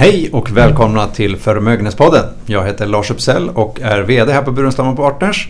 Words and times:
Hej 0.00 0.30
och 0.32 0.50
välkomna 0.50 1.06
till 1.06 1.36
Förmögenhetspodden. 1.36 2.24
Jag 2.46 2.66
heter 2.66 2.86
Lars 2.86 3.10
Uppsell 3.10 3.48
och 3.48 3.80
är 3.80 4.02
VD 4.02 4.32
här 4.32 4.42
på 4.42 4.52
Burenstam 4.52 4.96
Partners. 4.96 5.48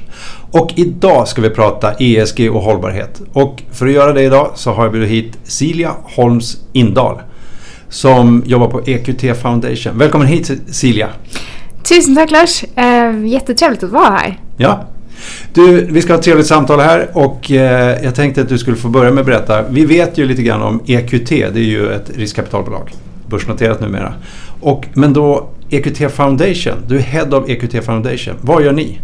Och 0.50 0.72
idag 0.76 1.28
ska 1.28 1.42
vi 1.42 1.50
prata 1.50 1.92
ESG 1.92 2.50
och 2.50 2.62
hållbarhet. 2.62 3.20
Och 3.32 3.62
för 3.72 3.86
att 3.86 3.92
göra 3.92 4.12
det 4.12 4.22
idag 4.22 4.50
så 4.54 4.72
har 4.72 4.82
jag 4.84 4.92
bjudit 4.92 5.10
hit 5.10 5.38
Silja 5.44 5.92
Holms 6.02 6.56
Indal 6.72 7.20
som 7.88 8.42
jobbar 8.46 8.68
på 8.68 8.82
EQT 8.86 9.42
Foundation. 9.42 9.98
Välkommen 9.98 10.26
hit 10.26 10.50
Silja! 10.66 11.08
Tusen 11.82 12.16
tack 12.16 12.30
Lars! 12.30 12.64
Eh, 12.76 13.26
jättetrevligt 13.26 13.82
att 13.82 13.90
vara 13.90 14.10
här. 14.10 14.40
Ja. 14.56 14.84
Du, 15.52 15.84
vi 15.84 16.02
ska 16.02 16.12
ha 16.12 16.18
ett 16.18 16.24
trevligt 16.24 16.46
samtal 16.46 16.80
här 16.80 17.08
och 17.12 17.50
eh, 17.50 18.04
jag 18.04 18.14
tänkte 18.14 18.40
att 18.40 18.48
du 18.48 18.58
skulle 18.58 18.76
få 18.76 18.88
börja 18.88 19.10
med 19.10 19.20
att 19.20 19.26
berätta. 19.26 19.62
Vi 19.70 19.84
vet 19.84 20.18
ju 20.18 20.24
lite 20.24 20.42
grann 20.42 20.62
om 20.62 20.80
EQT, 20.86 21.28
det 21.28 21.42
är 21.42 21.58
ju 21.58 21.92
ett 21.92 22.10
riskkapitalbolag 22.16 22.90
börsnoterat 23.30 23.80
numera. 23.80 24.14
Och, 24.60 24.86
men 24.94 25.12
då 25.12 25.50
EQT 25.70 26.12
Foundation, 26.12 26.74
du 26.86 26.96
är 26.96 27.02
Head 27.02 27.36
of 27.36 27.48
EQT 27.48 27.84
Foundation. 27.84 28.34
Vad 28.40 28.64
gör 28.64 28.72
ni? 28.72 28.98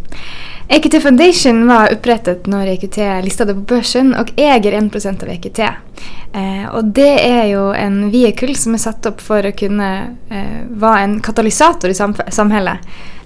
EQT 0.69 1.03
Foundation 1.03 1.67
var 1.67 1.93
upprättat 1.93 2.47
när 2.47 2.67
EQT 2.67 3.25
listade 3.25 3.55
på 3.55 3.61
börsen 3.61 4.15
och 4.15 4.33
äger 4.37 4.73
1% 4.73 5.23
av 5.23 5.29
EQT. 5.29 5.59
Eh, 5.59 6.75
och 6.75 6.85
det 6.85 7.29
är 7.29 7.47
ju 7.47 7.75
en 7.75 8.11
vehikel 8.11 8.57
som 8.57 8.75
är 8.75 8.79
satt 8.79 9.07
upp 9.07 9.21
för 9.21 9.45
att 9.45 9.59
kunna 9.59 9.99
eh, 10.31 10.45
vara 10.71 11.01
en 11.01 11.21
katalysator 11.21 11.91
i 11.91 11.95
sam 11.95 12.15
samhället. 12.29 12.79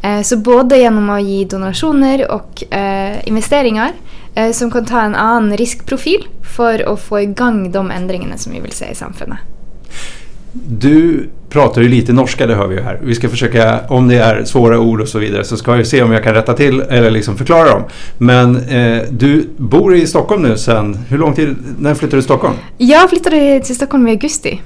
Eh, 0.02 0.22
så 0.22 0.36
både 0.36 0.78
genom 0.78 1.10
att 1.10 1.22
ge 1.22 1.44
donationer 1.44 2.30
och 2.30 2.74
eh, 2.74 3.28
investeringar 3.28 3.92
eh, 4.34 4.52
som 4.52 4.70
kan 4.70 4.86
ta 4.86 5.00
en 5.00 5.14
annan 5.14 5.56
riskprofil 5.56 6.26
för 6.56 6.92
att 6.92 7.00
få 7.00 7.20
igång 7.20 7.72
de 7.72 7.90
ändringarna 7.90 8.36
som 8.36 8.52
vi 8.52 8.60
vill 8.60 8.72
se 8.72 8.90
i 8.90 8.94
samhället. 8.94 9.38
Du 10.52 11.28
pratar 11.50 11.82
ju 11.82 11.88
lite 11.88 12.12
norska, 12.12 12.46
det 12.46 12.54
hör 12.54 12.66
vi 12.66 12.76
ju 12.76 12.82
här. 12.82 12.98
Vi 13.02 13.14
ska 13.14 13.28
försöka, 13.28 13.80
om 13.88 14.08
det 14.08 14.18
är 14.18 14.44
svåra 14.44 14.78
ord 14.78 15.00
och 15.00 15.08
så 15.08 15.18
vidare, 15.18 15.44
så 15.44 15.56
ska 15.56 15.72
vi 15.72 15.84
se 15.84 16.02
om 16.02 16.12
jag 16.12 16.24
kan 16.24 16.34
rätta 16.34 16.54
till 16.54 16.80
eller 16.80 17.10
liksom 17.10 17.36
förklara 17.36 17.70
dem. 17.70 17.82
Men 18.18 18.56
eh, 18.56 19.02
du 19.10 19.48
bor 19.56 19.96
i 19.96 20.06
Stockholm 20.06 20.42
nu 20.42 20.56
sen, 20.56 20.98
hur 21.08 21.18
lång 21.18 21.34
tid, 21.34 21.56
när 21.78 21.94
flyttade 21.94 22.16
du 22.16 22.20
till 22.20 22.24
Stockholm? 22.24 22.54
Jag 22.78 23.10
flyttade 23.10 23.60
till 23.60 23.74
Stockholm 23.74 24.08
i 24.08 24.10
augusti. 24.10 24.60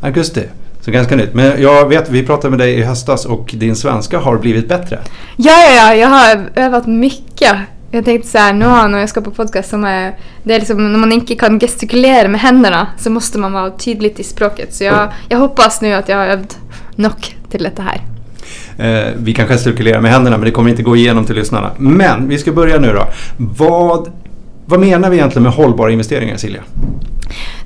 Augusti, 0.00 0.42
så 0.80 0.90
ganska 0.90 1.16
nytt. 1.16 1.34
Men 1.34 1.62
jag 1.62 1.88
vet, 1.88 2.10
vi 2.10 2.26
pratade 2.26 2.50
med 2.50 2.58
dig 2.58 2.74
i 2.74 2.82
höstas 2.82 3.24
och 3.24 3.54
din 3.58 3.76
svenska 3.76 4.18
har 4.18 4.38
blivit 4.38 4.68
bättre. 4.68 4.98
Ja, 5.36 5.52
ja, 5.52 5.74
ja, 5.74 5.94
jag 5.94 6.08
har 6.08 6.50
övat 6.54 6.86
mycket. 6.86 7.56
Jag 7.94 8.04
tänkte 8.04 8.28
så 8.28 8.38
här, 8.38 8.52
nu 8.52 8.64
när 8.64 8.98
jag 8.98 9.08
ska 9.08 9.20
på 9.20 9.30
podcast 9.30 9.70
som 9.70 9.84
är, 9.84 10.14
det 10.42 10.54
är 10.54 10.58
liksom, 10.58 10.92
när 10.92 10.98
man 10.98 11.12
inte 11.12 11.34
kan 11.34 11.60
gestikulera 11.60 12.28
med 12.28 12.40
händerna 12.40 12.86
så 12.98 13.10
måste 13.10 13.38
man 13.38 13.52
vara 13.52 13.70
tydlig 13.70 14.14
i 14.16 14.22
språket. 14.22 14.74
Så 14.74 14.84
jag, 14.84 15.12
jag 15.28 15.38
hoppas 15.38 15.80
nu 15.80 15.92
att 15.92 16.08
jag 16.08 16.16
har 16.16 16.26
övat 16.26 16.58
nog 16.96 17.36
till 17.50 17.62
detta 17.62 17.82
här. 17.82 18.00
Eh, 18.78 19.12
vi 19.16 19.34
kan 19.34 19.46
gestikulera 19.46 20.00
med 20.00 20.10
händerna 20.10 20.36
men 20.36 20.44
det 20.44 20.50
kommer 20.50 20.70
inte 20.70 20.82
gå 20.82 20.96
igenom 20.96 21.24
till 21.24 21.36
lyssnarna. 21.36 21.70
Men 21.78 22.28
vi 22.28 22.38
ska 22.38 22.52
börja 22.52 22.78
nu 22.78 22.92
då. 22.92 23.06
Vad, 23.36 24.12
vad 24.66 24.80
menar 24.80 25.10
vi 25.10 25.16
egentligen 25.16 25.42
med 25.42 25.52
hållbara 25.52 25.90
investeringar 25.90 26.36
Silja? 26.36 26.62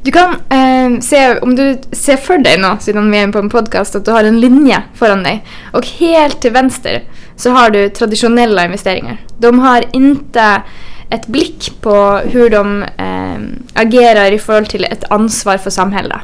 Du 0.02 0.12
kan 0.12 0.34
eh, 0.48 1.00
se, 1.00 1.38
om 1.38 1.56
du 1.56 1.78
ser 1.92 2.16
för 2.16 2.38
dig 2.38 2.58
nu, 2.58 2.76
sedan 2.80 3.10
vi 3.10 3.18
är 3.18 3.32
på 3.32 3.38
en 3.38 3.50
podcast, 3.50 3.96
att 3.96 4.04
du 4.04 4.10
har 4.10 4.24
en 4.24 4.40
linje 4.40 4.82
föran 4.94 5.22
dig. 5.22 5.44
Och 5.72 5.86
helt 5.86 6.40
till 6.40 6.52
vänster 6.52 7.02
så 7.36 7.50
har 7.50 7.70
du 7.70 7.88
traditionella 7.88 8.64
investeringar. 8.64 9.20
De 9.38 9.58
har 9.58 9.84
inte 9.92 10.62
ett 11.10 11.26
blick 11.26 11.72
på 11.80 12.20
hur 12.24 12.50
de 12.50 12.82
eh, 12.82 13.38
agerar 13.74 14.32
i 14.32 14.38
förhållande 14.38 14.70
till 14.70 14.84
ett 14.84 15.04
ansvar 15.10 15.58
för 15.58 15.70
samhället. 15.70 16.18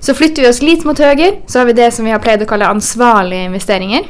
Så 0.00 0.14
flyttar 0.14 0.42
vi 0.42 0.48
oss 0.48 0.62
lite 0.62 0.86
mot 0.86 0.98
höger 0.98 1.34
så 1.46 1.58
har 1.58 1.66
vi 1.66 1.72
det 1.72 1.90
som 1.90 2.04
vi 2.04 2.10
har 2.10 2.18
plöjt 2.18 2.42
att 2.42 2.48
kalla 2.48 2.66
ansvarliga 2.66 3.42
investeringar. 3.42 4.02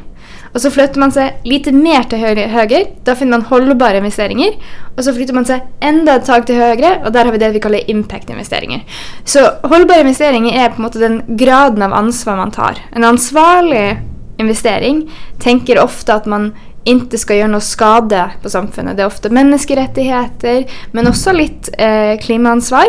Och 0.54 0.60
så 0.60 0.70
flyttar 0.70 1.00
man 1.00 1.12
sig 1.12 1.40
lite 1.44 1.72
mer 1.72 2.02
till 2.02 2.18
höger, 2.18 2.84
då 3.04 3.14
finner 3.14 3.30
man 3.30 3.42
hållbara 3.42 3.96
investeringar. 3.96 4.50
Och 4.96 5.04
så 5.04 5.14
flyttar 5.14 5.34
man 5.34 5.44
sig 5.44 5.66
ända 5.80 6.16
ett 6.16 6.24
tag 6.24 6.46
till 6.46 6.54
höger 6.54 7.02
och 7.06 7.12
där 7.12 7.24
har 7.24 7.32
vi 7.32 7.38
det 7.38 7.50
vi 7.50 7.60
kallar 7.60 7.90
impact-investeringar. 7.90 8.84
Så 9.24 9.38
hållbara 9.62 10.00
investeringar 10.00 10.64
är 10.64 10.70
på 10.70 10.82
något 10.82 10.92
den 10.92 11.22
graden 11.26 11.82
av 11.82 11.92
ansvar 11.92 12.36
man 12.36 12.50
tar. 12.50 12.76
En 12.92 13.04
ansvarlig 13.04 14.00
investering 14.36 15.10
tänker 15.38 15.84
ofta 15.84 16.14
att 16.14 16.26
man 16.26 16.54
inte 16.84 17.18
ska 17.18 17.34
göra 17.34 17.48
någon 17.48 17.60
skada 17.60 18.30
på 18.42 18.50
samfunnet. 18.50 18.96
Det 18.96 19.02
är 19.02 19.06
ofta 19.06 19.28
människorättigheter 19.28 20.64
men 20.92 21.06
också 21.08 21.32
lite 21.32 21.84
eh, 21.84 22.20
klimaansvar. 22.20 22.86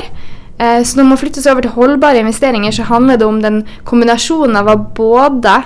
Eh, 0.57 0.83
så 0.83 0.97
när 0.97 1.03
man 1.03 1.17
flyttar 1.17 1.41
sig 1.41 1.51
över 1.51 1.61
till 1.61 1.71
hållbara 1.71 2.17
investeringar 2.17 2.71
så 2.71 2.83
handlar 2.83 3.17
det 3.17 3.25
om 3.25 3.41
den 3.41 3.67
kombinationen 3.83 4.55
av 4.55 4.67
att 4.67 4.93
både 4.93 5.63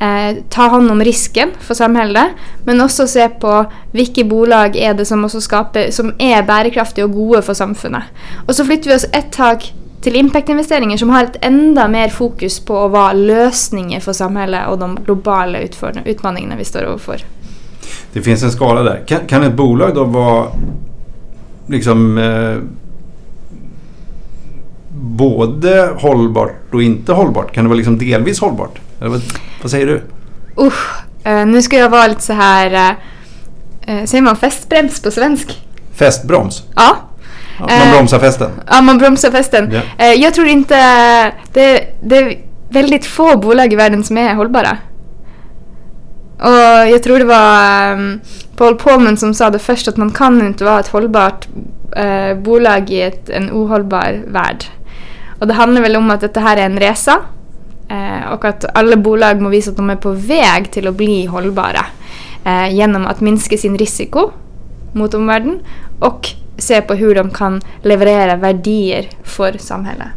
eh, 0.00 0.36
ta 0.48 0.68
hand 0.68 0.90
om 0.90 1.04
risken 1.04 1.48
för 1.60 1.74
samhället 1.74 2.26
men 2.64 2.80
också 2.80 3.06
se 3.06 3.28
på 3.28 3.64
vilka 3.92 4.24
bolag 4.24 4.76
er 4.76 4.94
det 4.94 5.04
som, 5.04 5.24
også 5.24 5.40
skaper, 5.40 5.90
som 5.90 6.12
är 6.18 6.42
bærekraftige 6.42 7.04
och 7.04 7.12
gode 7.12 7.42
för 7.42 7.54
samfunnet. 7.54 8.02
Och 8.46 8.56
så 8.56 8.64
flyttar 8.64 8.90
vi 8.90 8.96
oss 8.96 9.06
ett 9.12 9.32
tag 9.32 9.72
till 10.00 10.16
impactinvesteringar 10.16 10.96
som 10.96 11.10
har 11.10 11.24
et 11.24 11.36
enda 11.40 11.88
mer 11.88 12.08
fokus 12.08 12.60
på 12.60 12.84
att 12.84 12.90
vara 12.90 13.12
lösningar 13.12 14.00
för 14.00 14.12
samhället 14.12 14.68
och 14.68 14.78
de 14.78 14.98
globala 15.04 15.58
utmaningarna 16.04 16.56
vi 16.56 16.64
står 16.64 16.92
inför. 16.92 17.24
Det 18.12 18.22
finns 18.22 18.42
en 18.42 18.50
skala 18.50 18.82
där. 18.82 19.04
Kan, 19.06 19.26
kan 19.26 19.42
ett 19.42 19.54
bolag 19.54 19.94
då 19.94 20.04
vara 20.04 20.46
liksom 21.66 22.18
eh, 22.18 22.56
både 25.00 25.90
hållbart 25.98 26.74
och 26.74 26.82
inte 26.82 27.12
hållbart? 27.12 27.52
Kan 27.52 27.64
det 27.64 27.68
vara 27.68 27.76
liksom 27.76 27.98
delvis 27.98 28.40
hållbart? 28.40 28.78
Eller 29.00 29.20
vad, 29.62 29.70
säger 29.70 29.86
du? 29.86 30.02
Usch, 30.56 31.02
eh, 31.24 31.46
nu 31.46 31.62
ska 31.62 31.76
jag 31.76 31.88
vara 31.88 32.06
lite 32.06 32.22
så 32.22 32.32
här... 32.32 32.70
Eh, 32.70 32.90
eh 33.94 34.04
säger 34.04 34.22
man 34.22 34.36
festbrems 34.36 35.02
på 35.02 35.10
svensk? 35.10 35.62
Festbroms? 35.94 36.62
Ja. 36.76 36.96
ja 37.58 37.66
man 37.66 37.90
bromsar 37.92 38.18
festen? 38.18 38.50
Ja, 38.70 38.80
man 38.80 38.98
bromsar 38.98 39.30
festen. 39.30 39.72
Ja. 39.72 39.80
Eh, 40.04 40.12
jag 40.12 40.34
tror 40.34 40.46
inte... 40.46 40.76
Det, 41.52 41.98
det 42.02 42.16
är 42.16 42.38
väldigt 42.68 43.06
få 43.06 43.36
bolag 43.36 43.72
i 43.72 43.76
världen 43.76 44.04
som 44.04 44.18
är 44.18 44.34
hållbara. 44.34 44.78
Och 46.38 46.88
jag 46.88 47.02
tror 47.02 47.18
det 47.18 47.24
var 47.24 47.92
um, 47.92 48.20
Paul 48.56 48.76
Polman 48.76 49.16
som 49.16 49.34
sa 49.34 49.50
det 49.50 49.58
först 49.58 49.88
att 49.88 49.96
man 49.96 50.10
kan 50.10 50.46
inte 50.46 50.64
vara 50.64 50.80
ett 50.80 50.88
hållbart 50.88 51.48
uh, 51.98 52.42
bolag 52.42 52.90
i 52.90 53.02
ett, 53.02 53.30
en 53.30 53.50
ohållbar 53.50 54.22
värld. 54.26 54.64
Och 55.38 55.46
det 55.46 55.54
handlar 55.54 55.82
väl 55.82 55.96
om 55.96 56.10
att 56.10 56.34
det 56.34 56.40
här 56.40 56.56
är 56.56 56.66
en 56.66 56.78
resa 56.78 57.18
Eh, 57.88 58.32
och 58.32 58.44
att 58.44 58.64
alla 58.74 58.96
bolag 58.96 59.40
måste 59.40 59.50
visa 59.50 59.70
att 59.70 59.76
de 59.76 59.90
är 59.90 59.96
på 59.96 60.10
väg 60.10 60.70
till 60.70 60.88
att 60.88 60.94
bli 60.94 61.26
hållbara 61.26 61.86
eh, 62.44 62.74
genom 62.74 63.06
att 63.06 63.20
minska 63.20 63.56
sin 63.56 63.78
risiko 63.78 64.30
mot 64.92 65.14
omvärlden 65.14 65.58
och 65.98 66.28
se 66.58 66.80
på 66.80 66.94
hur 66.94 67.14
de 67.14 67.30
kan 67.30 67.60
leverera 67.82 68.36
värdier 68.36 69.08
för 69.22 69.58
samhället. 69.58 70.08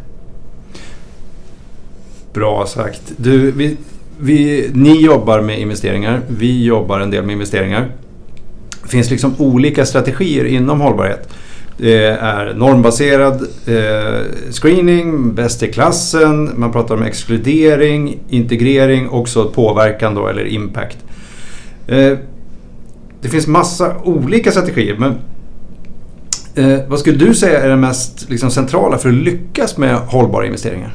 Bra 2.32 2.66
sagt. 2.66 3.02
Du, 3.16 3.50
vi 3.50 3.76
vi, 4.22 4.70
ni 4.74 5.02
jobbar 5.02 5.40
med 5.40 5.60
investeringar, 5.60 6.20
vi 6.28 6.64
jobbar 6.64 7.00
en 7.00 7.10
del 7.10 7.24
med 7.24 7.32
investeringar. 7.32 7.88
Det 8.82 8.88
finns 8.88 9.10
liksom 9.10 9.34
olika 9.38 9.86
strategier 9.86 10.44
inom 10.44 10.80
hållbarhet. 10.80 11.28
Det 11.82 12.04
är 12.06 12.54
normbaserad 12.54 13.42
eh, 13.66 14.50
screening, 14.50 15.34
bäst 15.34 15.62
i 15.62 15.72
klassen, 15.72 16.50
man 16.56 16.72
pratar 16.72 16.94
om 16.94 17.02
exkludering, 17.02 18.18
integrering, 18.28 19.08
också 19.08 19.48
påverkan 19.48 20.14
då, 20.14 20.28
eller 20.28 20.44
impact. 20.44 20.98
Eh, 21.86 22.18
det 23.20 23.28
finns 23.28 23.46
massa 23.46 23.96
olika 24.04 24.50
strategier 24.50 24.96
men 24.98 25.14
eh, 26.54 26.80
vad 26.88 26.98
skulle 26.98 27.18
du 27.18 27.34
säga 27.34 27.62
är 27.62 27.68
det 27.68 27.76
mest 27.76 28.30
liksom, 28.30 28.50
centrala 28.50 28.98
för 28.98 29.08
att 29.08 29.14
lyckas 29.14 29.76
med 29.76 29.96
hållbara 29.96 30.46
investeringar? 30.46 30.94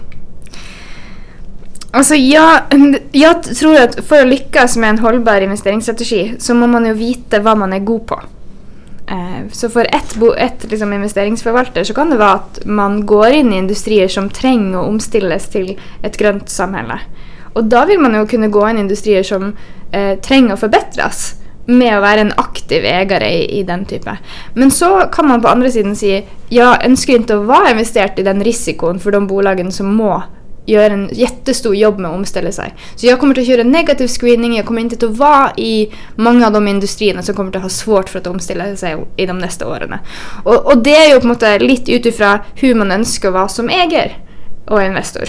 Alltså 1.92 2.16
jag, 2.16 2.60
jag 3.12 3.44
tror 3.44 3.76
att 3.76 3.96
för 4.06 4.22
att 4.22 4.28
lyckas 4.28 4.78
med 4.78 4.90
en 4.90 5.00
hållbar 5.00 5.42
investeringsstrategi 5.42 6.36
så 6.40 6.54
måste 6.54 6.68
man 6.68 6.86
ju 6.86 6.94
veta 6.94 7.40
vad 7.40 7.58
man 7.58 7.74
är 7.74 7.80
god 7.80 8.08
på. 8.08 8.22
Eh, 9.12 9.52
så 9.52 9.70
för 9.70 9.86
ett, 9.86 10.18
ett 10.38 10.72
liksom 10.72 10.94
investeringsförvaltare 10.94 11.86
så 11.86 11.94
kan 11.94 12.10
det 12.10 12.18
vara 12.18 12.34
att 12.34 12.60
man 12.66 13.06
går 13.06 13.28
in 13.28 13.54
i 13.54 13.58
industrier 13.58 14.08
som 14.08 14.30
tränger 14.30 14.80
att 14.80 14.88
omställas 14.88 15.50
till 15.50 15.80
ett 16.02 16.18
grönt 16.18 16.50
samhälle. 16.50 17.00
Och 17.54 17.64
då 17.64 17.86
vill 17.86 18.00
man 18.00 18.14
ju 18.14 18.28
kunna 18.28 18.48
gå 18.48 18.70
in 18.70 18.78
i 18.78 18.80
industrier 18.80 19.24
som 19.24 19.56
eh, 19.92 20.20
tränger 20.20 20.54
att 20.54 20.60
förbättras 20.60 21.34
med 21.66 21.96
att 21.96 22.02
vara 22.02 22.14
en 22.14 22.34
aktiv 22.38 22.86
ägare 22.86 23.30
i, 23.30 23.60
i, 23.60 23.64
den 23.64 23.86
typen. 23.86 24.16
Men 24.54 24.72
så 24.72 25.00
kan 25.12 25.28
man 25.28 25.42
på 25.42 25.48
andra 25.48 25.72
sidan 25.72 25.96
säga, 25.96 26.22
jag 26.50 26.86
önskar 26.86 27.14
inte 27.14 27.36
att 27.36 27.46
vara 27.46 27.72
investerad 27.72 28.20
i 28.20 28.24
den 28.24 28.44
risken 28.44 29.00
för 29.00 29.12
de 29.12 29.28
bolagen 29.28 29.72
som 29.72 29.96
må 29.96 30.24
gör 30.68 30.90
en 30.90 31.10
jättestor 31.12 31.76
jobb 31.76 32.00
med 32.00 32.12
att 32.12 32.18
omställa 32.18 32.52
sig. 32.52 32.76
Så 32.96 33.06
jag 33.06 33.20
kommer 33.20 33.40
att 33.40 33.48
köra 33.48 33.64
negativ 33.64 34.08
screening, 34.08 34.56
jag 34.56 34.66
kommer 34.66 34.82
inte 34.82 35.06
att 35.06 35.18
vara 35.18 35.52
i 35.58 35.94
många 36.16 36.48
av 36.48 36.54
de 36.54 36.68
industrierna 36.68 37.22
som 37.22 37.36
kommer 37.36 37.56
att 37.56 37.62
ha 37.62 37.70
svårt 37.70 38.10
för 38.10 38.20
att 38.20 38.28
omställa 38.28 38.76
sig 38.76 38.96
i 39.16 39.26
de 39.26 39.40
nästa 39.40 39.68
åren. 39.68 39.96
Och, 40.44 40.66
och 40.66 40.78
det 40.78 40.96
är 40.96 41.14
ju 41.14 41.20
på 41.20 41.28
något 41.28 41.62
lite 41.62 41.92
utifrån 41.92 42.38
hur 42.56 42.76
man 42.76 42.92
önskar 42.92 43.32
vara 43.32 43.48
som 43.48 43.70
ägare 43.70 44.12
och 44.66 44.84
investor. 44.84 45.24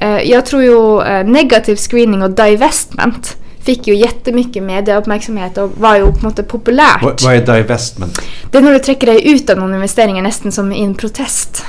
Eh, 0.00 0.30
jag 0.30 0.46
tror 0.46 0.62
ju 0.62 1.02
eh, 1.02 1.26
negativ 1.26 1.76
screening 1.76 2.22
och 2.22 2.30
divestment 2.30 3.36
fick 3.68 3.86
ju 3.86 3.94
jättemycket 3.94 4.62
medieuppmärksamhet 4.62 5.58
och 5.58 5.70
var 5.78 5.96
ju 5.96 6.12
på 6.12 6.22
något 6.22 6.48
populärt. 6.48 7.02
Vad, 7.02 7.22
vad 7.22 7.34
är 7.34 7.46
divestment? 7.46 8.22
Det 8.50 8.58
är 8.58 8.62
när 8.62 8.72
du 8.72 8.78
träcker 8.78 9.06
dig 9.06 9.34
ut 9.34 9.50
av 9.50 9.58
någon 9.58 9.74
investering 9.74 10.22
nästan 10.22 10.52
som 10.52 10.72
i 10.72 10.84
en 10.84 10.94
protest. 10.94 11.64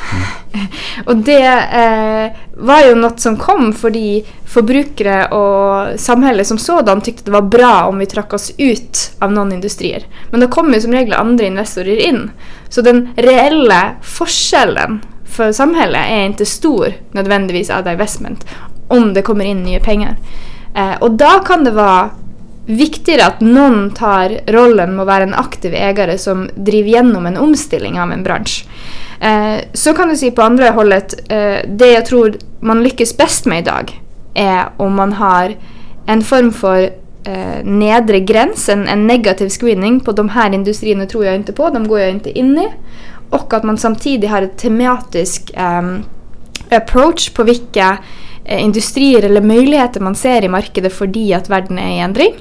Mm. 0.53 0.67
och 1.05 1.15
det 1.15 1.45
eh, 1.73 2.37
var 2.63 2.81
ju 2.81 2.95
något 2.95 3.19
som 3.19 3.37
kom 3.37 3.73
för 3.73 3.91
förbrukare 4.47 5.25
och 5.25 5.99
samhället 5.99 6.47
som 6.47 6.57
sådan 6.57 7.01
tyckte 7.01 7.23
det 7.23 7.31
var 7.31 7.41
bra 7.41 7.83
om 7.83 7.97
vi 7.97 8.05
tryckte 8.05 8.35
oss 8.35 8.51
ut 8.57 9.11
av 9.19 9.31
någon 9.31 9.53
industrier. 9.53 10.03
Men 10.31 10.39
då 10.39 10.47
kommer 10.47 10.73
ju 10.73 10.81
som 10.81 10.91
regel 10.91 11.13
andra 11.13 11.45
investerare 11.45 12.01
in. 12.01 12.31
Så 12.69 12.81
den 12.81 13.09
reella 13.15 13.91
forskellen 14.01 14.99
för 15.25 15.51
samhället 15.51 16.01
är 16.09 16.25
inte 16.25 16.45
stor 16.45 16.93
nödvändigtvis 17.11 17.69
av 17.69 17.83
divestment 17.83 18.45
om 18.87 19.13
det 19.13 19.21
kommer 19.21 19.45
in 19.45 19.63
nya 19.63 19.79
pengar. 19.79 20.17
Eh, 20.75 20.97
och 20.99 21.11
då 21.11 21.29
kan 21.45 21.63
det 21.63 21.71
vara 21.71 22.09
viktigare 22.65 23.25
att 23.25 23.39
någon 23.41 23.91
tar 23.91 24.51
rollen 24.51 24.95
med 24.95 25.01
att 25.01 25.07
vara 25.07 25.23
en 25.23 25.33
aktiv 25.33 25.73
ägare 25.73 26.17
som 26.17 26.49
driver 26.55 26.89
igenom 26.89 27.25
en 27.25 27.37
omställning 27.37 28.01
av 28.01 28.11
en 28.11 28.23
bransch. 28.23 28.65
Eh, 29.19 29.55
så 29.73 29.93
kan 29.93 30.09
du 30.09 30.15
säga 30.15 30.31
på 30.31 30.41
andra 30.41 30.69
hållet, 30.69 31.31
eh, 31.31 31.55
det 31.67 31.91
jag 31.91 32.05
tror 32.05 32.33
man 32.59 32.83
lyckas 32.83 33.17
bäst 33.17 33.45
med 33.45 33.59
idag 33.59 34.01
är 34.33 34.65
om 34.77 34.95
man 34.95 35.13
har 35.13 35.55
en 36.05 36.23
form 36.23 36.51
för 36.51 36.89
eh, 37.23 37.63
nedre 37.63 38.19
gräns, 38.19 38.69
en, 38.69 38.87
en, 38.87 39.07
negativ 39.07 39.49
screening 39.49 39.99
på 39.99 40.11
de 40.11 40.29
här 40.29 40.53
industrierna 40.53 41.05
tror 41.05 41.25
jag 41.25 41.35
inte 41.35 41.53
på, 41.53 41.69
de 41.69 41.87
går 41.87 41.99
jag 41.99 42.09
inte 42.09 42.39
in 42.39 42.57
i. 42.57 42.67
Och 43.29 43.53
att 43.53 43.63
man 43.63 43.77
samtidigt 43.77 44.29
har 44.29 44.41
en 44.41 44.49
tematisk 44.49 45.51
ehm, 45.53 46.03
approach 46.71 47.29
på 47.29 47.43
vilka 47.43 47.97
Eh, 48.49 48.63
industrier 48.63 49.23
eller 49.23 49.41
möjligheter 49.41 49.99
man 49.99 50.15
ser 50.15 50.43
i 50.43 50.49
marknaden 50.49 50.91
för 50.91 51.35
att 51.35 51.49
världen 51.49 51.79
är 51.79 51.95
i 51.95 51.99
ändring. 51.99 52.33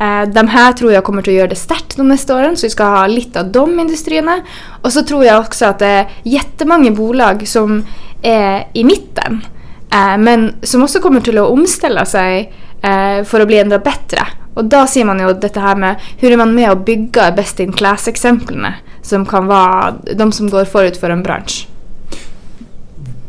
Eh, 0.00 0.22
de 0.22 0.48
här 0.48 0.72
tror 0.72 0.92
jag 0.92 1.04
kommer 1.04 1.22
att 1.22 1.26
göra 1.26 1.46
det 1.46 1.56
starkt 1.56 1.96
de 1.96 2.08
nästa 2.08 2.36
åren, 2.36 2.56
så 2.56 2.66
vi 2.66 2.70
ska 2.70 2.84
ha 2.84 3.06
lite 3.06 3.40
av 3.40 3.52
de 3.52 3.80
industrierna. 3.80 4.40
Och 4.82 4.92
så 4.92 5.02
tror 5.02 5.24
jag 5.24 5.40
också 5.40 5.66
att 5.66 5.78
det 5.78 5.86
är 5.86 6.08
jättemånga 6.22 6.90
bolag 6.90 7.48
som 7.48 7.84
är 8.22 8.68
i 8.72 8.84
mitten, 8.84 9.44
eh, 9.92 10.18
men 10.18 10.54
som 10.62 10.82
också 10.82 11.00
kommer 11.00 11.20
till 11.20 11.38
att 11.38 11.48
omställa 11.48 12.04
sig 12.04 12.52
eh, 12.82 13.24
för 13.24 13.40
att 13.40 13.46
bli 13.46 13.58
ändå 13.58 13.78
bättre. 13.78 14.18
Och 14.54 14.64
då 14.64 14.86
ser 14.86 15.04
man 15.04 15.18
ju 15.20 15.32
det 15.32 15.56
här 15.56 15.76
med 15.76 15.96
hur 16.18 16.32
är 16.32 16.36
man 16.36 16.54
med 16.54 16.70
och 16.70 16.78
bygger 16.78 17.32
best 17.32 17.60
in 17.60 17.72
class-exemplen 17.72 18.72
som 19.02 19.26
kan 19.26 19.46
vara 19.46 19.94
de 20.16 20.32
som 20.32 20.50
går 20.50 20.64
förut 20.64 20.96
för 20.96 21.10
en 21.10 21.22
bransch. 21.22 21.68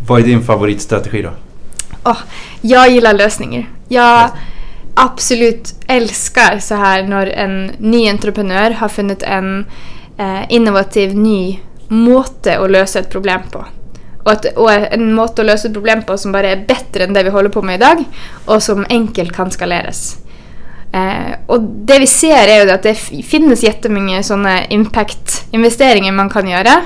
Vad 0.08 0.22
är 0.22 0.24
din 0.24 0.44
favoritstrategi 0.44 1.22
då? 1.22 1.30
Oh, 2.08 2.18
jag 2.62 2.90
gillar 2.90 3.14
lösningar. 3.14 3.70
Jag 3.88 4.30
absolut 4.96 5.76
älskar 5.88 6.60
så 6.60 6.76
här 6.76 7.04
när 7.04 7.28
en 7.28 7.72
ny 7.78 8.10
entreprenör 8.10 8.72
har 8.72 8.90
funnit 8.90 9.24
en 9.24 9.66
eh, 10.18 10.42
innovativ 10.50 11.16
ny 11.16 11.60
måte 11.88 12.60
att 12.60 12.72
lösa 12.72 13.00
ett 13.00 13.10
problem 13.10 13.42
på. 13.52 13.66
Och, 14.24 14.32
att, 14.32 14.46
och 14.46 14.72
en 14.72 15.14
måte 15.14 15.42
att 15.42 15.46
lösa 15.46 15.68
ett 15.68 15.74
problem 15.74 16.04
på 16.04 16.18
som 16.18 16.32
bara 16.32 16.50
är 16.50 16.66
bättre 16.68 17.04
än 17.04 17.14
det 17.14 17.24
vi 17.24 17.30
håller 17.30 17.50
på 17.50 17.62
med 17.62 17.76
idag 17.76 18.04
och 18.46 18.64
som 18.64 18.86
enkelt 18.90 19.36
kan 19.36 19.52
skaleras. 19.52 20.18
Eh, 20.94 21.36
och 21.48 21.62
det 21.62 22.00
vi 22.00 22.08
ser 22.08 22.48
är 22.48 22.66
ju 22.66 22.72
att 22.72 22.84
det 22.84 22.96
finns 23.24 23.64
jättemånga 23.64 24.24
sådana 24.24 24.66
impact-investeringar 24.66 26.12
man 26.12 26.30
kan 26.30 26.50
göra. 26.50 26.82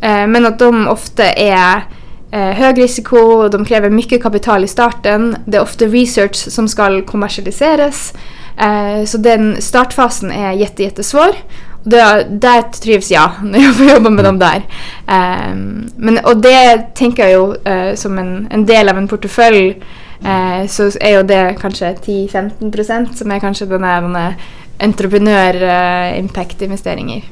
Eh, 0.00 0.26
men 0.26 0.46
att 0.46 0.58
de 0.58 0.88
ofta 0.88 1.24
är 1.24 1.82
Eh, 2.32 2.50
hög 2.50 2.78
risiko, 2.78 3.48
de 3.48 3.64
kräver 3.64 3.90
mycket 3.90 4.22
kapital 4.22 4.64
i 4.64 4.68
starten. 4.68 5.36
Det 5.44 5.56
är 5.56 5.62
ofta 5.62 5.84
research 5.84 6.36
som 6.36 6.68
ska 6.68 7.02
kommersialiseras. 7.02 8.14
Eh, 8.58 9.04
så 9.04 9.18
den 9.18 9.62
startfasen 9.62 10.32
är 10.32 10.52
jätte, 10.52 10.82
jättesvår. 10.82 11.30
Det, 11.84 12.26
där 12.30 12.62
trivs 12.62 13.10
jag 13.10 13.30
när 13.42 13.58
jag 13.58 13.76
får 13.76 13.86
jobba 13.86 14.10
med 14.10 14.24
dem 14.24 14.38
där. 14.38 14.62
Um, 15.52 15.90
men, 15.96 16.18
och 16.18 16.36
det 16.36 16.78
tänker 16.94 17.28
jag 17.28 17.32
ju 17.32 17.54
uh, 17.72 17.94
som 17.94 18.18
en, 18.18 18.48
en, 18.50 18.66
del 18.66 18.88
av 18.88 18.98
en 18.98 19.08
portfölj 19.08 19.82
uh, 20.24 20.66
så 20.66 20.90
är 21.00 21.10
ju 21.10 21.22
det 21.22 21.56
kanske 21.60 21.92
10-15 21.92 22.72
procent 22.72 23.18
som 23.18 23.30
är 23.30 23.40
kanske 23.40 23.64
den 23.64 23.84
här, 23.84 24.34
entreprenör-impact-investeringar. 24.78 27.22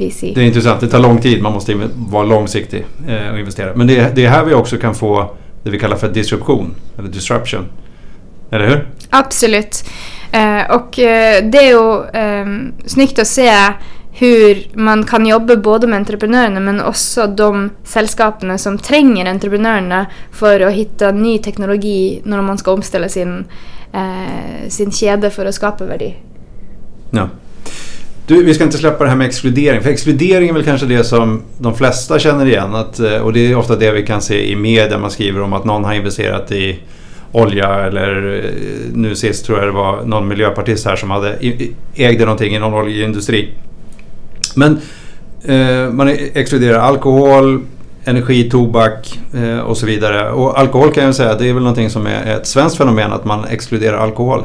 VC. 0.00 0.20
Det 0.20 0.40
är 0.40 0.44
intressant, 0.44 0.80
det 0.80 0.88
tar 0.88 0.98
lång 0.98 1.18
tid, 1.18 1.42
man 1.42 1.52
måste 1.52 1.88
vara 1.94 2.24
långsiktig 2.24 2.86
uh, 3.08 3.32
och 3.32 3.38
investera. 3.38 3.74
Men 3.74 3.86
det, 3.86 4.16
det 4.16 4.24
är 4.24 4.28
här 4.28 4.44
vi 4.44 4.54
också 4.54 4.76
kan 4.76 4.94
få 4.94 5.30
det 5.62 5.70
vi 5.70 5.78
kallar 5.78 5.96
för 5.96 6.08
disruption, 6.08 6.74
eller 6.98 7.08
disruption. 7.08 7.64
Eller 8.50 8.68
hur? 8.68 8.88
Absolut. 9.10 9.84
Eh, 10.32 10.76
och 10.76 10.98
eh, 10.98 11.44
det 11.44 11.58
är 11.58 11.68
ju 11.68 12.04
eh, 12.20 12.72
snyggt 12.86 13.18
att 13.18 13.26
se 13.26 13.52
hur 14.12 14.76
man 14.78 15.04
kan 15.04 15.26
jobba 15.26 15.56
både 15.56 15.86
med 15.86 15.96
entreprenörerna 15.96 16.60
men 16.60 16.80
också 16.80 17.26
de 17.26 17.70
sällskapen 17.84 18.58
som 18.58 18.78
tränger 18.78 19.26
entreprenörerna 19.26 20.06
för 20.32 20.60
att 20.60 20.72
hitta 20.72 21.10
ny 21.10 21.38
teknologi 21.38 22.20
när 22.24 22.42
man 22.42 22.58
ska 22.58 22.72
omställa 22.72 23.08
sin, 23.08 23.44
eh, 23.92 24.68
sin 24.68 24.92
kedja 24.92 25.30
för 25.30 25.46
att 25.46 25.54
skapa 25.54 25.84
värde. 25.84 26.14
Ja. 27.10 27.28
Du, 28.26 28.44
vi 28.44 28.54
ska 28.54 28.64
inte 28.64 28.78
släppa 28.78 29.04
det 29.04 29.10
här 29.10 29.16
med 29.16 29.26
exkludering. 29.26 29.80
För 29.80 29.90
exkludering 29.90 30.48
är 30.48 30.52
väl 30.52 30.64
kanske 30.64 30.86
det 30.86 31.04
som 31.04 31.42
de 31.58 31.74
flesta 31.74 32.18
känner 32.18 32.46
igen. 32.46 32.74
Att, 32.74 33.00
eh, 33.00 33.16
och 33.16 33.32
det 33.32 33.52
är 33.52 33.56
ofta 33.56 33.76
det 33.76 33.92
vi 33.92 34.06
kan 34.06 34.22
se 34.22 34.50
i 34.50 34.56
media. 34.56 34.98
Man 34.98 35.10
skriver 35.10 35.40
om 35.40 35.52
att 35.52 35.64
någon 35.64 35.84
har 35.84 35.94
investerat 35.94 36.52
i 36.52 36.78
olja 37.32 37.68
eller 37.68 38.42
eh, 38.44 38.50
nu 38.94 39.14
sist 39.14 39.46
tror 39.46 39.58
jag 39.58 39.68
det 39.68 39.72
var 39.72 40.04
någon 40.04 40.28
miljöpartist 40.28 40.86
här 40.86 40.96
som 40.96 41.10
hade, 41.10 41.36
ägde 41.94 42.24
någonting 42.24 42.54
i 42.54 42.58
någon 42.58 42.74
oljeindustri. 42.74 43.48
Men 44.54 44.80
eh, 45.44 45.92
man 45.92 46.08
exkluderar 46.34 46.78
alkohol, 46.78 47.60
energi, 48.10 48.50
tobak 48.50 49.20
eh, 49.34 49.58
och 49.58 49.76
så 49.76 49.86
vidare. 49.86 50.30
Och 50.30 50.58
alkohol 50.58 50.92
kan 50.92 51.04
jag 51.04 51.14
säga, 51.14 51.34
det 51.34 51.48
är 51.48 51.52
väl 51.52 51.62
någonting 51.62 51.90
som 51.90 52.06
är 52.06 52.36
ett 52.36 52.46
svenskt 52.46 52.76
fenomen 52.76 53.12
att 53.12 53.24
man 53.24 53.44
exkluderar 53.44 53.98
alkohol. 53.98 54.44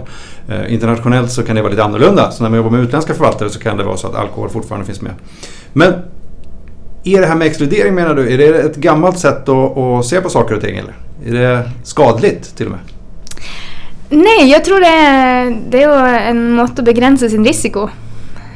Eh, 0.50 0.74
internationellt 0.74 1.32
så 1.32 1.44
kan 1.44 1.56
det 1.56 1.62
vara 1.62 1.72
lite 1.72 1.84
annorlunda. 1.84 2.32
Så 2.32 2.44
när 2.44 2.50
man 2.50 2.58
jobbar 2.58 2.72
med 2.72 2.80
utländska 2.80 3.14
förvaltare 3.14 3.50
så 3.50 3.60
kan 3.60 3.78
det 3.78 3.84
vara 3.84 3.98
så 3.98 4.08
att 4.08 4.16
alkohol 4.16 4.50
fortfarande 4.50 4.86
finns 4.86 5.02
med. 5.02 5.14
Men 5.74 5.94
är 7.04 7.22
det 7.22 7.28
här 7.28 7.36
med 7.36 7.48
exkludering 7.48 7.96
menar 7.96 8.16
du, 8.16 8.34
är 8.34 8.38
det 8.38 8.62
ett 8.62 8.76
gammalt 8.76 9.20
sätt 9.20 9.50
att, 9.50 9.78
att 9.78 10.06
se 10.06 10.22
på 10.22 10.30
saker 10.30 10.56
och 10.56 10.62
ting 10.62 10.78
eller? 10.78 10.94
Är 11.26 11.32
det 11.32 11.70
skadligt 11.84 12.58
till 12.58 12.66
och 12.66 12.72
med? 12.72 12.82
Nej, 14.10 14.52
jag 14.52 14.66
tror 14.66 14.80
det 14.80 14.88
är, 14.88 15.58
det 15.70 15.84
är 15.84 16.30
en 16.30 16.52
måte 16.52 16.82
att 16.82 16.86
begränsa 16.86 17.30
sin 17.30 17.46
risiko. 17.46 17.90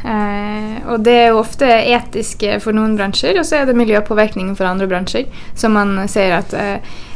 Eh, 0.05 0.87
och 0.87 0.99
det 0.99 1.11
är 1.11 1.33
ofta 1.33 1.81
etiskt 1.81 2.39
för 2.39 2.73
någon 2.73 2.95
branscher 2.95 3.39
och 3.39 3.45
så 3.45 3.55
är 3.55 3.65
det 3.65 3.73
miljöpåverkning 3.73 4.55
för 4.55 4.65
andra 4.65 4.87
branscher. 4.87 5.25
Som 5.55 5.73
man 5.73 6.07
säger 6.07 6.37
att 6.37 6.53
eh, 6.53 6.73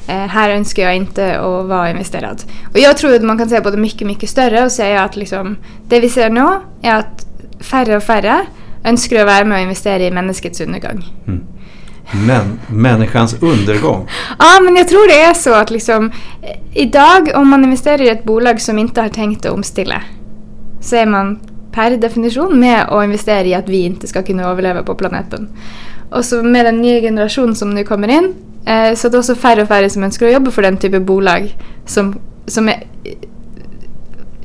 eh, 0.07 0.27
här 0.27 0.49
önskar 0.49 0.83
jag 0.83 0.95
inte 0.95 1.39
att 1.39 1.65
vara 1.65 1.89
investerad. 1.89 2.43
Och 2.73 2.79
jag 2.79 2.97
tror 2.97 3.15
att 3.15 3.23
man 3.23 3.37
kan 3.37 3.49
säga 3.49 3.61
både 3.61 3.77
mycket, 3.77 4.07
mycket 4.07 4.29
större 4.29 4.65
och 4.65 4.71
säga 4.71 5.03
att 5.03 5.15
liksom, 5.15 5.57
det 5.87 5.99
vi 5.99 6.09
ser 6.09 6.29
nu 6.29 6.49
är 6.81 6.95
att 6.95 7.27
färre 7.59 7.97
och 7.97 8.03
färre 8.03 8.45
önskar 8.83 9.19
att 9.19 9.25
vara 9.25 9.45
med 9.45 9.55
och 9.55 9.61
investera 9.61 10.03
i 10.03 10.11
människets 10.11 10.61
undergång. 10.61 11.05
Mm. 11.27 11.43
Men 12.11 12.59
människans 12.67 13.35
undergång? 13.41 14.07
Ja, 14.39 14.59
men 14.61 14.75
jag 14.75 14.87
tror 14.87 15.07
det 15.07 15.21
är 15.21 15.33
så 15.33 15.53
att 15.53 15.71
liksom 15.71 16.11
idag 16.73 17.31
om 17.35 17.49
man 17.49 17.63
investerar 17.63 18.01
i 18.01 18.09
ett 18.09 18.23
bolag 18.23 18.61
som 18.61 18.79
inte 18.79 19.01
har 19.01 19.09
tänkt 19.09 19.45
att 19.45 19.51
omställa 19.51 20.01
så 20.81 20.95
är 20.95 21.05
man 21.05 21.39
per 21.73 21.97
definition 21.97 22.59
med 22.59 22.85
att 22.89 23.03
investera 23.03 23.43
i 23.43 23.53
att 23.53 23.69
vi 23.69 23.77
inte 23.77 24.07
ska 24.07 24.23
kunna 24.23 24.43
överleva 24.43 24.83
på 24.83 24.95
planeten. 24.95 25.49
Och 26.09 26.25
så 26.25 26.43
med 26.43 26.65
den 26.65 26.81
nya 26.81 27.01
generation 27.01 27.55
som 27.55 27.69
nu 27.69 27.83
kommer 27.83 28.07
in 28.07 28.35
eh, 28.65 28.95
så 28.95 29.07
är 29.07 29.11
det 29.11 29.17
också 29.17 29.35
färre 29.35 29.61
och 29.61 29.67
färre 29.67 29.89
som 29.89 30.03
önskar 30.03 30.27
jobba 30.27 30.51
för 30.51 30.61
den 30.61 30.77
typen 30.77 31.01
av 31.01 31.05
bolag 31.05 31.57
som, 31.85 32.19
som 32.45 32.69
är, 32.69 32.83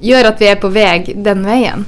gör 0.00 0.24
att 0.24 0.40
vi 0.40 0.48
är 0.48 0.56
på 0.56 0.68
väg 0.68 1.12
den 1.16 1.44
vägen. 1.44 1.84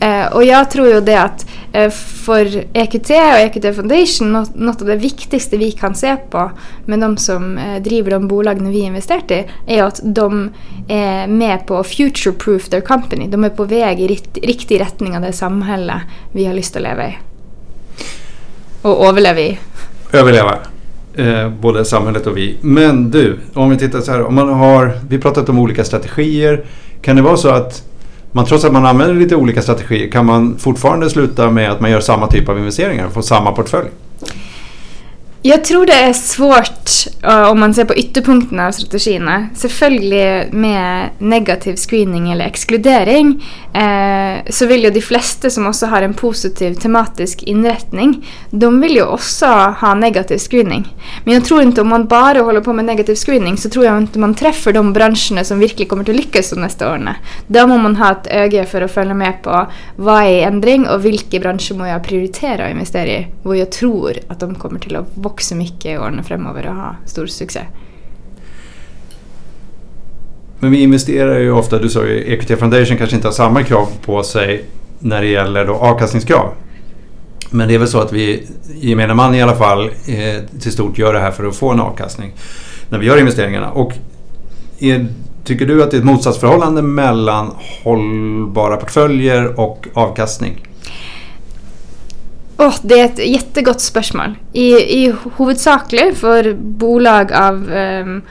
Eh, 0.00 0.32
och 0.32 0.44
jag 0.44 0.70
tror 0.70 0.88
ju 0.88 1.00
det 1.00 1.20
att 1.20 1.46
eh, 1.72 1.90
för 1.90 2.64
EQT 2.72 3.10
och 3.10 3.40
EQT 3.40 3.76
Foundation, 3.76 4.32
något, 4.32 4.54
något 4.54 4.80
av 4.80 4.86
det 4.86 4.96
viktigaste 4.96 5.56
vi 5.56 5.72
kan 5.72 5.94
se 5.94 6.16
på 6.16 6.50
med 6.84 7.00
de 7.00 7.16
som 7.16 7.58
eh, 7.58 7.82
driver 7.82 8.10
de 8.10 8.28
bolagen 8.28 8.70
vi 8.70 8.78
investerat 8.78 9.30
i, 9.30 9.46
är 9.66 9.82
att 9.82 10.00
de 10.04 10.50
är 10.88 11.26
med 11.26 11.66
på 11.66 11.82
future-proof 11.82 12.70
their 12.70 12.80
company. 12.80 13.26
De 13.28 13.44
är 13.44 13.48
på 13.48 13.64
väg 13.64 14.00
i 14.00 14.06
rikt, 14.06 14.38
riktig 14.42 14.80
riktning 14.80 15.16
av 15.16 15.22
det 15.22 15.32
samhälle 15.32 16.02
vi 16.32 16.44
har 16.44 16.54
lust 16.54 16.76
att 16.76 16.82
leva 16.82 17.08
i. 17.08 17.18
Och 18.82 19.06
överleva 19.06 19.40
i. 19.40 19.58
Överleva. 20.12 20.58
Eh, 21.14 21.48
både 21.48 21.84
samhället 21.84 22.26
och 22.26 22.36
vi. 22.36 22.56
Men 22.60 23.10
du, 23.10 23.38
om 23.54 23.70
vi 23.70 23.76
tittar 23.76 24.00
så 24.00 24.12
här. 24.12 24.22
Om 24.22 24.34
man 24.34 24.48
har, 24.48 24.92
vi 25.08 25.18
pratat 25.18 25.48
om 25.48 25.58
olika 25.58 25.84
strategier. 25.84 26.64
Kan 27.02 27.16
det 27.16 27.22
vara 27.22 27.36
så 27.36 27.48
att 27.48 27.82
man, 28.32 28.44
trots 28.44 28.64
att 28.64 28.72
man 28.72 28.86
använder 28.86 29.14
lite 29.14 29.36
olika 29.36 29.62
strategier 29.62 30.10
kan 30.10 30.26
man 30.26 30.58
fortfarande 30.58 31.10
sluta 31.10 31.50
med 31.50 31.70
att 31.70 31.80
man 31.80 31.90
gör 31.90 32.00
samma 32.00 32.26
typ 32.26 32.48
av 32.48 32.58
investeringar 32.58 33.06
och 33.06 33.12
får 33.12 33.22
samma 33.22 33.52
portfölj? 33.52 33.88
Jag 35.42 35.64
tror 35.64 35.86
det 35.86 35.92
är 35.92 36.12
svårt 36.12 36.90
uh, 37.24 37.50
om 37.50 37.60
man 37.60 37.74
ser 37.74 37.84
på 37.84 37.94
ytterpunktene 37.94 38.66
av 38.66 38.72
strategierna. 38.72 39.48
Selvfølgelig 39.54 40.48
med 40.52 41.08
negativ 41.18 41.76
screening 41.76 42.32
eller 42.32 42.44
exkludering 42.44 43.44
eh, 43.74 44.50
så 44.50 44.66
vill 44.66 44.84
ju 44.84 44.90
de 44.90 45.00
flesta 45.00 45.50
som 45.50 45.66
också 45.66 45.86
har 45.86 46.02
en 46.02 46.14
positiv 46.14 46.74
tematisk 46.74 47.42
inrättning, 47.42 48.26
de 48.50 48.80
vill 48.80 48.94
ju 48.94 49.02
också 49.02 49.46
ha 49.80 49.94
negativ 49.94 50.38
screening. 50.38 50.94
Men 51.24 51.34
jag 51.34 51.44
tror 51.44 51.62
inte 51.62 51.80
om 51.80 51.88
man 51.88 52.06
bara 52.06 52.40
håller 52.40 52.60
på 52.60 52.72
med 52.72 52.84
negativ 52.84 53.14
screening 53.14 53.56
så 53.56 53.68
tror 53.68 53.84
jag 53.84 53.98
inte 53.98 54.18
man 54.18 54.34
träffar 54.34 54.72
de 54.72 54.92
branscherna 54.92 55.44
som 55.44 55.60
verkligen 55.60 55.88
kommer 55.88 56.02
att 56.02 56.16
lyckas 56.16 56.50
de 56.50 56.60
nästa 56.60 56.92
åren. 56.92 57.08
Då 57.46 57.66
måste 57.66 57.82
man 57.82 57.96
ha 57.96 58.12
ett 58.12 58.26
öga 58.26 58.66
för 58.66 58.82
att 58.82 58.90
följa 58.90 59.14
med 59.14 59.42
på 59.42 59.66
vad 59.96 60.22
är 60.22 60.28
i 60.28 60.42
ändring 60.42 60.88
och 60.88 61.04
vilka 61.04 61.38
branscher 61.38 61.74
måste 61.74 61.88
jag 61.88 62.04
prioritera 62.04 62.64
och 62.64 62.70
investera 62.70 63.06
i. 63.06 63.26
Vad 63.42 63.56
jag 63.56 63.72
tror 63.72 64.12
att 64.28 64.40
de 64.40 64.54
kommer 64.54 64.80
till 64.80 64.96
att 64.96 65.14
växa 65.30 65.54
mycket 65.54 65.86
i 65.86 65.98
åren 65.98 66.24
framöver 66.24 66.66
och 66.66 66.74
ha 66.74 66.96
stor 67.06 67.26
succé. 67.26 67.60
Men 70.58 70.70
vi 70.70 70.82
investerar 70.82 71.38
ju 71.38 71.52
ofta, 71.52 71.78
du 71.78 71.88
sa 71.88 72.04
ju 72.04 72.32
EQT 72.32 72.58
Foundation 72.58 72.96
kanske 72.96 73.16
inte 73.16 73.28
har 73.28 73.32
samma 73.32 73.62
krav 73.62 73.88
på 74.04 74.22
sig 74.22 74.64
när 74.98 75.20
det 75.20 75.26
gäller 75.26 75.66
då 75.66 75.74
avkastningskrav. 75.74 76.52
Men 77.50 77.68
det 77.68 77.74
är 77.74 77.78
väl 77.78 77.88
så 77.88 78.00
att 78.00 78.12
vi, 78.12 78.46
gemene 78.74 79.14
man 79.14 79.34
i 79.34 79.42
alla 79.42 79.56
fall, 79.56 79.84
eh, 79.88 80.60
till 80.60 80.72
stort 80.72 80.98
gör 80.98 81.12
det 81.12 81.20
här 81.20 81.30
för 81.30 81.44
att 81.44 81.56
få 81.56 81.70
en 81.70 81.80
avkastning 81.80 82.32
när 82.88 82.98
vi 82.98 83.06
gör 83.06 83.18
investeringarna. 83.18 83.70
Och 83.70 83.92
är, 84.78 85.06
tycker 85.44 85.66
du 85.66 85.82
att 85.82 85.90
det 85.90 85.96
är 85.96 85.98
ett 85.98 86.04
motsatsförhållande 86.04 86.82
mellan 86.82 87.54
hållbara 87.84 88.76
portföljer 88.76 89.60
och 89.60 89.86
avkastning? 89.94 90.69
Oh, 92.60 92.74
det 92.82 93.00
är 93.00 93.04
ett 93.04 93.28
jättegott 93.28 93.80
spörsmål. 93.80 94.34
I, 94.52 94.72
i 94.74 95.14
huvudsakligen 95.36 96.14
för 96.14 96.54
bolag 96.54 97.32
av 97.32 97.72
um, 97.72 98.22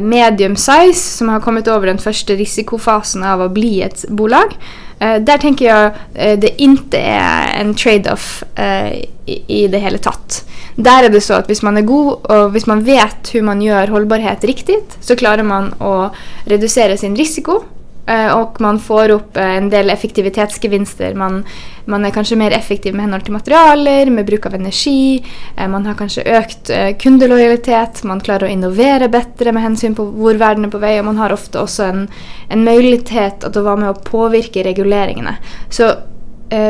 medium 0.00 0.56
size 0.56 1.16
som 1.16 1.28
har 1.28 1.40
kommit 1.40 1.68
över 1.68 1.86
den 1.86 1.98
första 1.98 2.32
risikofasen 2.32 3.22
av 3.22 3.42
att 3.42 3.50
bli 3.50 3.82
ett 3.82 4.04
bolag. 4.08 4.56
Uh, 5.02 5.16
där 5.16 5.38
tänker 5.38 5.64
jag 5.64 5.86
uh, 5.86 6.38
det 6.38 6.62
inte 6.62 6.98
är 6.98 7.60
en 7.60 7.74
trade-off 7.74 8.44
uh, 8.58 8.92
i, 9.26 9.44
i, 9.46 9.68
det 9.68 9.78
hela 9.78 9.98
tatt. 9.98 10.44
Där 10.74 11.04
är 11.04 11.08
det 11.08 11.20
så 11.20 11.34
att 11.34 11.50
om 11.50 11.56
man 11.62 11.76
är 11.76 11.82
god 11.82 12.12
och 12.12 12.44
om 12.44 12.60
man 12.66 12.84
vet 12.84 13.34
hur 13.34 13.42
man 13.42 13.62
gör 13.62 13.86
hållbarhet 13.86 14.44
riktigt 14.44 14.96
så 15.00 15.16
klarar 15.16 15.42
man 15.42 15.74
att 15.78 16.12
reducera 16.44 16.96
sin 16.96 17.16
risiko 17.16 17.62
Eh, 18.10 18.38
och 18.38 18.60
man 18.60 18.78
får 18.78 19.08
upp 19.08 19.36
eh, 19.36 19.56
en 19.56 19.70
del 19.70 19.90
effektivitetsgevinster. 19.90 21.14
Man, 21.14 21.44
man 21.84 22.04
är 22.04 22.10
kanske 22.10 22.36
mer 22.36 22.50
effektiv 22.50 22.94
med 22.94 23.04
hänsyn 23.04 23.20
till 23.20 23.32
materialer, 23.32 24.10
med 24.10 24.26
bruk 24.26 24.46
av 24.46 24.54
energi. 24.54 25.24
Eh, 25.56 25.68
man 25.68 25.86
har 25.86 25.94
kanske 25.94 26.22
ökt 26.22 26.70
kundlojalitet, 26.98 28.02
man 28.02 28.20
klarar 28.20 28.44
att 28.44 28.50
innovera 28.50 29.08
bättre 29.08 29.52
med 29.52 29.62
hänsyn 29.62 29.94
på 29.94 30.04
var 30.04 30.34
världen 30.34 30.64
är 30.64 30.68
på 30.68 30.78
väg 30.78 30.98
och 30.98 31.04
man 31.04 31.18
har 31.18 31.32
ofta 31.32 31.62
också 31.62 31.82
en, 31.82 32.08
en 32.48 32.64
möjlighet 32.64 33.44
att 33.44 33.56
vara 33.56 33.76
med 33.76 33.90
och 33.90 34.04
påverka 34.04 34.62
regleringarna. 34.62 35.36
Så 35.70 35.92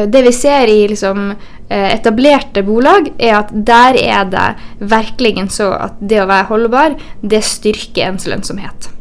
det 0.09 0.23
vi 0.23 0.33
ser 0.33 0.67
i 0.67 0.89
liksom, 0.89 1.35
etablerade 1.69 2.63
bolag 2.63 3.13
är 3.19 3.35
att 3.35 3.49
där 3.53 3.97
är 3.97 4.25
det 4.25 4.55
verkligen 4.79 5.49
så 5.49 5.73
att 5.73 5.95
det 5.99 6.21
att 6.21 6.29
vara 6.29 6.43
hållbar, 6.43 6.95
det 7.21 7.43
styrker 7.43 8.03
ens 8.03 8.27
lönsamhet. 8.27 9.00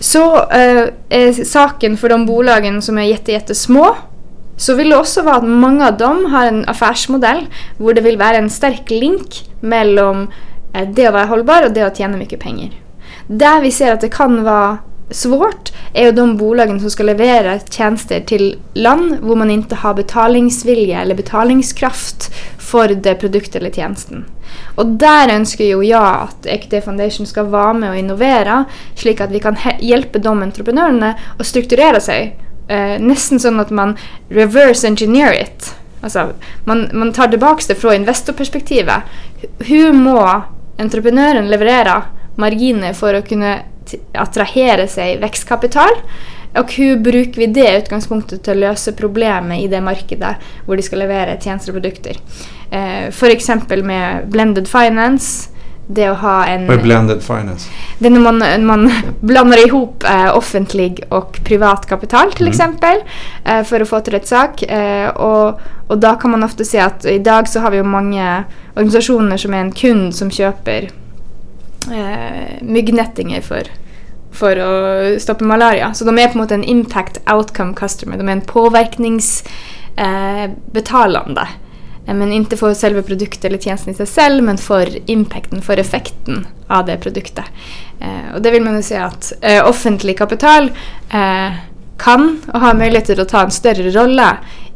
Så 0.00 0.36
eh, 0.36 0.88
är 1.08 1.44
saken 1.44 1.96
för 1.96 2.08
de 2.08 2.26
bolagen 2.26 2.82
som 2.82 2.98
är 2.98 3.02
jätte, 3.02 3.32
jättesmå 3.32 3.96
så 4.56 4.74
vill 4.74 4.90
det 4.90 4.96
också 4.96 5.22
vara 5.22 5.36
att 5.36 5.48
många 5.48 5.88
av 5.88 5.96
dem 5.96 6.24
har 6.24 6.46
en 6.46 6.68
affärsmodell 6.68 7.46
där 7.78 7.94
det 7.94 8.00
vill 8.00 8.18
vara 8.18 8.36
en 8.36 8.50
stark 8.50 8.90
link 8.90 9.50
mellan 9.60 10.32
eh, 10.74 10.88
det 10.88 11.06
att 11.06 11.12
vara 11.12 11.24
hållbar 11.24 11.66
och 11.66 11.72
det 11.72 11.82
att 11.82 11.98
tjäna 11.98 12.16
mycket 12.16 12.40
pengar. 12.40 12.70
Där 13.26 13.60
vi 13.60 13.70
ser 13.70 13.92
att 13.92 14.00
det 14.00 14.08
kan 14.08 14.44
vara 14.44 14.78
svårt 15.10 15.72
är 15.92 16.04
ju 16.04 16.12
de 16.12 16.36
bolagen 16.36 16.80
som 16.80 16.90
ska 16.90 17.02
leverera 17.02 17.58
tjänster 17.58 18.20
till 18.20 18.58
land 18.74 19.18
där 19.22 19.34
man 19.34 19.50
inte 19.50 19.74
har 19.74 19.94
betalningsvilja 19.94 21.00
eller 21.00 21.14
betalningskraft 21.14 22.34
för 22.58 22.88
det 22.88 23.14
produkt 23.14 23.56
eller 23.56 23.70
tjänsten. 23.70 24.24
Och 24.74 24.86
där 24.86 25.28
önskar 25.28 25.64
ju 25.64 25.82
jag 25.82 26.16
att 26.22 26.46
Equity 26.46 26.80
Foundation 26.80 27.26
ska 27.26 27.42
vara 27.42 27.72
med 27.72 27.90
och 27.90 27.96
innovera 27.96 28.64
så 28.94 29.22
att 29.22 29.30
vi 29.30 29.40
kan 29.40 29.56
hjälpa 29.80 30.18
de 30.18 30.42
entreprenörerna 30.42 31.14
att 31.38 31.46
strukturera 31.46 32.00
sig. 32.00 32.38
Eh, 32.68 33.00
nästan 33.00 33.40
så 33.40 33.60
att 33.60 33.70
man 33.70 33.96
reverse 34.28 34.86
engineer 34.86 35.42
it. 35.42 35.74
Alltså, 36.00 36.28
man, 36.64 36.88
man 36.92 37.12
tar 37.12 37.28
tillbaka 37.28 37.62
det 37.68 37.74
från 37.74 37.94
investorperspektivet. 37.94 38.94
Hur 39.58 39.92
må 39.92 40.42
entreprenören 40.78 41.48
leverera 41.48 42.02
marginer 42.36 42.92
för 42.92 43.14
att 43.14 43.28
kunna 43.28 43.58
attrahera 44.14 44.86
sig 44.86 45.18
växtkapital? 45.18 45.90
Och 46.58 46.72
hur 46.72 46.96
brukar 46.96 47.40
vi 47.40 47.46
det 47.46 47.78
utgångspunktet 47.78 48.42
till 48.42 48.52
att 48.52 48.56
lösa 48.56 48.92
problemet 48.92 49.60
i 49.60 49.68
det 49.68 49.80
marknaden 49.80 50.34
där 50.66 50.76
de 50.76 50.82
ska 50.82 50.96
leverera 50.96 51.40
tjänster 51.40 51.72
och 51.72 51.74
produkter? 51.74 52.16
Eh, 52.70 53.10
för 53.10 53.30
exempel 53.30 53.84
med 53.84 54.28
blended 54.28 54.68
finance. 54.68 55.50
Det 55.86 56.06
att 56.06 56.18
ha 56.18 56.46
en... 56.46 56.66
Vad 56.66 56.78
är 56.78 56.82
blended 56.82 57.22
finance? 57.22 57.70
Det 57.98 58.10
när 58.10 58.20
man, 58.20 58.66
man 58.66 58.92
blandar 59.20 59.66
ihop 59.66 60.04
eh, 60.04 60.36
offentlig 60.36 61.04
och 61.08 61.40
privat 61.44 61.86
kapital 61.86 62.32
till 62.32 62.46
mm. 62.46 62.50
exempel 62.50 62.96
eh, 63.44 63.62
för 63.62 63.80
att 63.80 63.88
få 63.88 64.00
till 64.00 64.12
rätt 64.12 64.26
sak. 64.26 64.62
Eh, 64.62 65.08
och, 65.08 65.60
och 65.86 65.98
då 65.98 66.14
kan 66.14 66.30
man 66.30 66.44
ofta 66.44 66.64
se 66.64 66.78
att 66.78 67.04
idag 67.04 67.48
så 67.48 67.60
har 67.60 67.70
vi 67.70 67.82
många 67.82 68.44
organisationer 68.74 69.36
som 69.36 69.54
är 69.54 69.60
en 69.60 69.72
kund 69.72 70.14
som 70.14 70.30
köper 70.30 70.90
eh, 71.92 72.60
myggnättingar 72.60 73.40
för 73.40 73.62
för 74.32 74.56
att 74.56 75.22
stoppa 75.22 75.44
malaria. 75.44 75.94
Så 75.94 76.04
de 76.04 76.18
är 76.18 76.28
på 76.28 76.38
något 76.38 76.50
en 76.50 76.64
impact 76.64 77.30
outcome 77.30 77.74
customer. 77.74 78.16
De 78.16 78.28
är 78.28 78.32
en 78.32 78.40
påverkningsbetalande. 78.40 81.40
Eh, 81.40 81.48
eh, 82.10 82.14
men 82.14 82.32
inte 82.32 82.56
för 82.56 82.74
själva 82.74 83.02
produkten 83.02 83.48
eller 83.48 83.58
tjänsten 83.58 83.92
i 83.92 83.96
sig 83.96 84.06
själv 84.06 84.44
men 84.44 84.58
för 84.58 85.10
impacten, 85.10 85.62
för 85.62 85.76
effekten 85.76 86.46
av 86.66 86.86
det 86.86 86.96
produkten. 86.96 87.44
Eh, 88.00 88.34
och 88.34 88.42
det 88.42 88.50
vill 88.50 88.62
man 88.62 88.76
ju 88.76 88.82
säga 88.82 89.04
att 89.04 89.32
eh, 89.40 89.68
offentlig 89.68 90.18
kapital 90.18 90.72
eh, 91.10 91.52
kan 91.98 92.42
och 92.52 92.60
har 92.60 92.74
möjlighet 92.74 93.18
att 93.18 93.28
ta 93.28 93.42
en 93.42 93.50
större 93.50 93.90
roll 93.90 94.20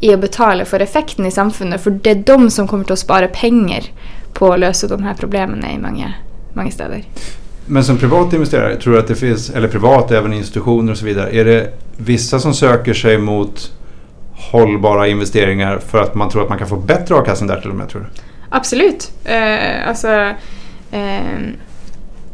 i 0.00 0.14
att 0.14 0.20
betala 0.20 0.64
för 0.64 0.80
effekten 0.80 1.26
i 1.26 1.30
samhället. 1.30 1.82
för 1.82 1.90
det 1.90 2.10
är 2.10 2.14
de 2.14 2.50
som 2.50 2.68
kommer 2.68 2.92
att 2.92 2.98
spara 2.98 3.28
pengar 3.28 3.84
på 4.32 4.52
att 4.52 4.60
lösa 4.60 4.86
de 4.86 5.02
här 5.02 5.14
problemen 5.14 5.64
i 5.64 5.78
många, 5.78 6.12
många 6.52 6.70
städer. 6.70 7.04
Men 7.66 7.84
som 7.84 7.98
privat 7.98 8.32
investerare, 8.32 8.76
tror 8.76 8.92
du 8.92 8.98
att 8.98 9.08
det 9.08 9.14
finns, 9.14 9.50
eller 9.50 9.68
privat, 9.68 10.10
även 10.10 10.32
institutioner 10.32 10.92
och 10.92 10.98
så 10.98 11.04
vidare, 11.04 11.30
är 11.30 11.44
det 11.44 11.70
vissa 11.96 12.38
som 12.38 12.54
söker 12.54 12.94
sig 12.94 13.18
mot 13.18 13.72
hållbara 14.32 15.08
investeringar 15.08 15.78
för 15.78 16.02
att 16.02 16.14
man 16.14 16.30
tror 16.30 16.42
att 16.42 16.48
man 16.48 16.58
kan 16.58 16.68
få 16.68 16.76
bättre 16.76 17.14
avkastning 17.14 17.48
där 17.48 17.60
till 17.60 17.70
och 17.70 17.76
med, 17.76 17.88
tror 17.88 18.00
du? 18.00 18.06
Absolut. 18.48 19.10
Eh, 19.24 19.88
alltså, 19.88 20.08
eh, 20.90 21.40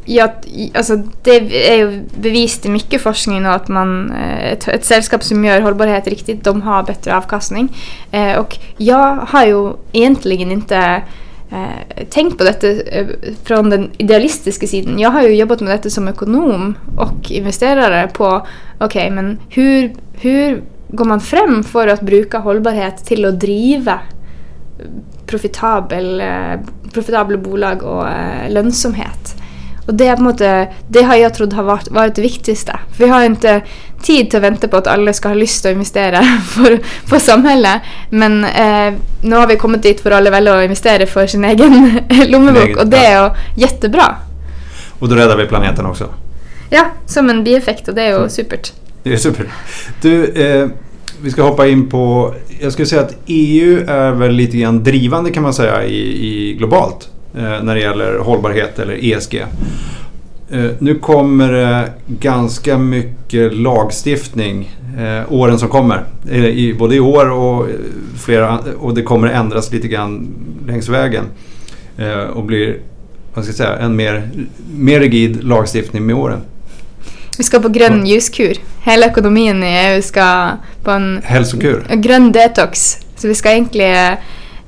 ja, 0.05 0.33
alltså, 0.75 0.97
det 1.23 1.71
är 1.71 1.77
ju 1.77 2.03
bevisat 2.21 2.67
i 2.67 2.69
mycket 2.69 3.03
forskning 3.03 3.45
att 3.45 3.69
man, 3.69 4.13
eh, 4.13 4.53
ett, 4.53 4.69
ett 4.69 4.85
sällskap 4.85 5.25
som 5.25 5.45
gör 5.45 5.61
hållbarhet 5.61 6.07
riktigt, 6.07 6.45
de 6.45 6.63
har 6.63 6.83
bättre 6.83 7.17
avkastning. 7.17 7.77
Eh, 8.11 8.39
och 8.39 8.57
jag 8.77 9.17
har 9.17 9.47
ju 9.47 9.73
egentligen 9.93 10.53
inte 10.53 11.03
eh, 11.51 12.07
tänkt 12.11 12.39
på 12.39 12.45
detta 12.45 12.69
eh, 12.71 13.07
från 13.45 13.71
den 13.71 13.91
idealistiska 13.99 14.67
sidan. 14.67 14.99
Jag 14.99 15.11
har 15.11 15.23
ju 15.23 15.35
jobbat 15.35 15.61
med 15.61 15.71
detta 15.71 15.91
som 15.91 16.09
ekonom 16.09 16.75
och 16.97 17.31
investerare 17.31 18.09
på 18.09 18.47
okej, 18.79 18.87
okay, 18.87 19.11
men 19.11 19.39
hur, 19.49 19.93
hur 20.13 20.63
går 20.89 21.05
man 21.05 21.21
fram 21.21 21.65
för 21.65 21.89
att 21.89 22.01
bruka 22.01 22.39
hållbarhet 22.39 23.05
till 23.05 23.25
att 23.25 23.41
driva 23.41 24.01
profitabel, 25.27 26.21
eh, 26.21 26.61
profitabla 26.93 27.37
bolag 27.37 27.83
och 27.83 28.09
eh, 28.09 28.51
lönsamhet? 28.51 29.37
Och 29.91 29.97
det, 29.97 30.19
måte, 30.19 30.69
det 30.89 31.03
har 31.03 31.17
jag 31.17 31.35
trott 31.35 31.53
har 31.53 31.63
varit, 31.63 31.89
varit 31.91 32.15
det 32.15 32.23
viktigaste. 32.23 32.79
Vi 32.99 33.09
har 33.09 33.25
inte 33.25 33.63
tid 34.03 34.35
att 34.35 34.43
vänta 34.43 34.69
på 34.69 34.77
att 34.77 34.87
alla 34.87 35.13
ska 35.13 35.29
ha 35.29 35.35
lust 35.35 35.67
att 35.67 35.73
investera 35.73 36.23
för, 36.49 36.81
för 37.09 37.19
samhället. 37.19 37.83
Men 38.11 38.45
eh, 38.45 38.95
nu 39.23 39.37
har 39.37 39.47
vi 39.47 39.57
kommit 39.57 39.83
dit 39.83 40.01
för 40.01 40.11
alla 40.11 40.31
väljer 40.31 40.57
att 40.57 40.63
investera 40.63 41.07
för 41.07 41.27
sin 41.27 41.45
egen 41.45 42.01
lommebok 42.29 42.77
och 42.77 42.87
det 42.87 42.97
är 42.97 43.37
jättebra. 43.57 44.15
Och 44.99 45.09
då 45.09 45.15
räddar 45.15 45.37
vi 45.37 45.47
planeten 45.47 45.87
också. 45.87 46.09
Ja, 46.69 46.87
som 47.07 47.31
en 47.31 47.45
bieffekt 47.45 47.89
och 47.89 47.95
det 47.95 48.03
är 48.03 48.23
ju 48.23 48.29
supert. 48.29 48.73
Det 49.03 49.13
är 49.13 49.17
super. 49.17 49.47
Du, 50.03 50.25
eh, 50.25 50.69
vi 51.23 51.31
ska 51.31 51.43
hoppa 51.43 51.67
in 51.67 51.89
på... 51.89 52.35
Jag 52.61 52.73
skulle 52.73 52.87
säga 52.87 53.03
att 53.03 53.17
EU 53.27 53.85
är 53.87 54.11
väl 54.13 54.33
lite 54.33 54.57
grann 54.57 54.85
drivande 54.85 55.31
kan 55.31 55.43
man 55.43 55.55
säga 55.55 55.85
i, 55.85 56.27
i 56.27 56.55
globalt 56.55 57.09
när 57.33 57.75
det 57.75 57.81
gäller 57.81 58.19
hållbarhet 58.19 58.79
eller 58.79 59.05
ESG. 59.05 59.45
Eh, 60.51 60.71
nu 60.79 60.95
kommer 60.95 61.53
det 61.53 61.93
ganska 62.07 62.79
mycket 62.79 63.55
lagstiftning 63.55 64.77
eh, 64.99 65.33
åren 65.33 65.59
som 65.59 65.69
kommer. 65.69 66.05
både 66.79 66.95
i 66.95 67.01
år 67.01 67.31
och, 67.31 67.67
flera, 68.25 68.59
och 68.79 68.95
det 68.95 69.03
kommer 69.03 69.29
ändras 69.29 69.73
lite 69.73 69.89
grann 69.89 70.29
längs 70.67 70.89
vägen. 70.89 71.25
eh, 71.99 72.23
och 72.23 72.45
blir 72.45 72.77
vad 73.35 73.45
ska 73.45 73.51
jag 73.51 73.57
säga, 73.57 73.79
en 73.79 73.97
mer, 73.97 74.31
mer 74.77 75.01
rigid 75.01 75.45
lagstiftning 75.45 76.07
med 76.07 76.17
åren. 76.17 76.41
Vi 77.39 77.45
ska 77.45 77.61
på 77.61 77.69
grön 77.69 78.07
ljuskur. 78.07 78.57
Hela 78.83 79.07
ekonomin 79.07 79.63
i 79.63 79.67
EU 79.67 80.03
ska 80.03 80.51
på 80.85 80.91
en 80.91 81.21
Hälsokur. 81.25 81.85
grön 81.95 82.33
detox. 82.33 82.97
Så 83.17 83.29
vi 83.29 83.35
ska 83.35 83.51
egentligen 83.53 84.17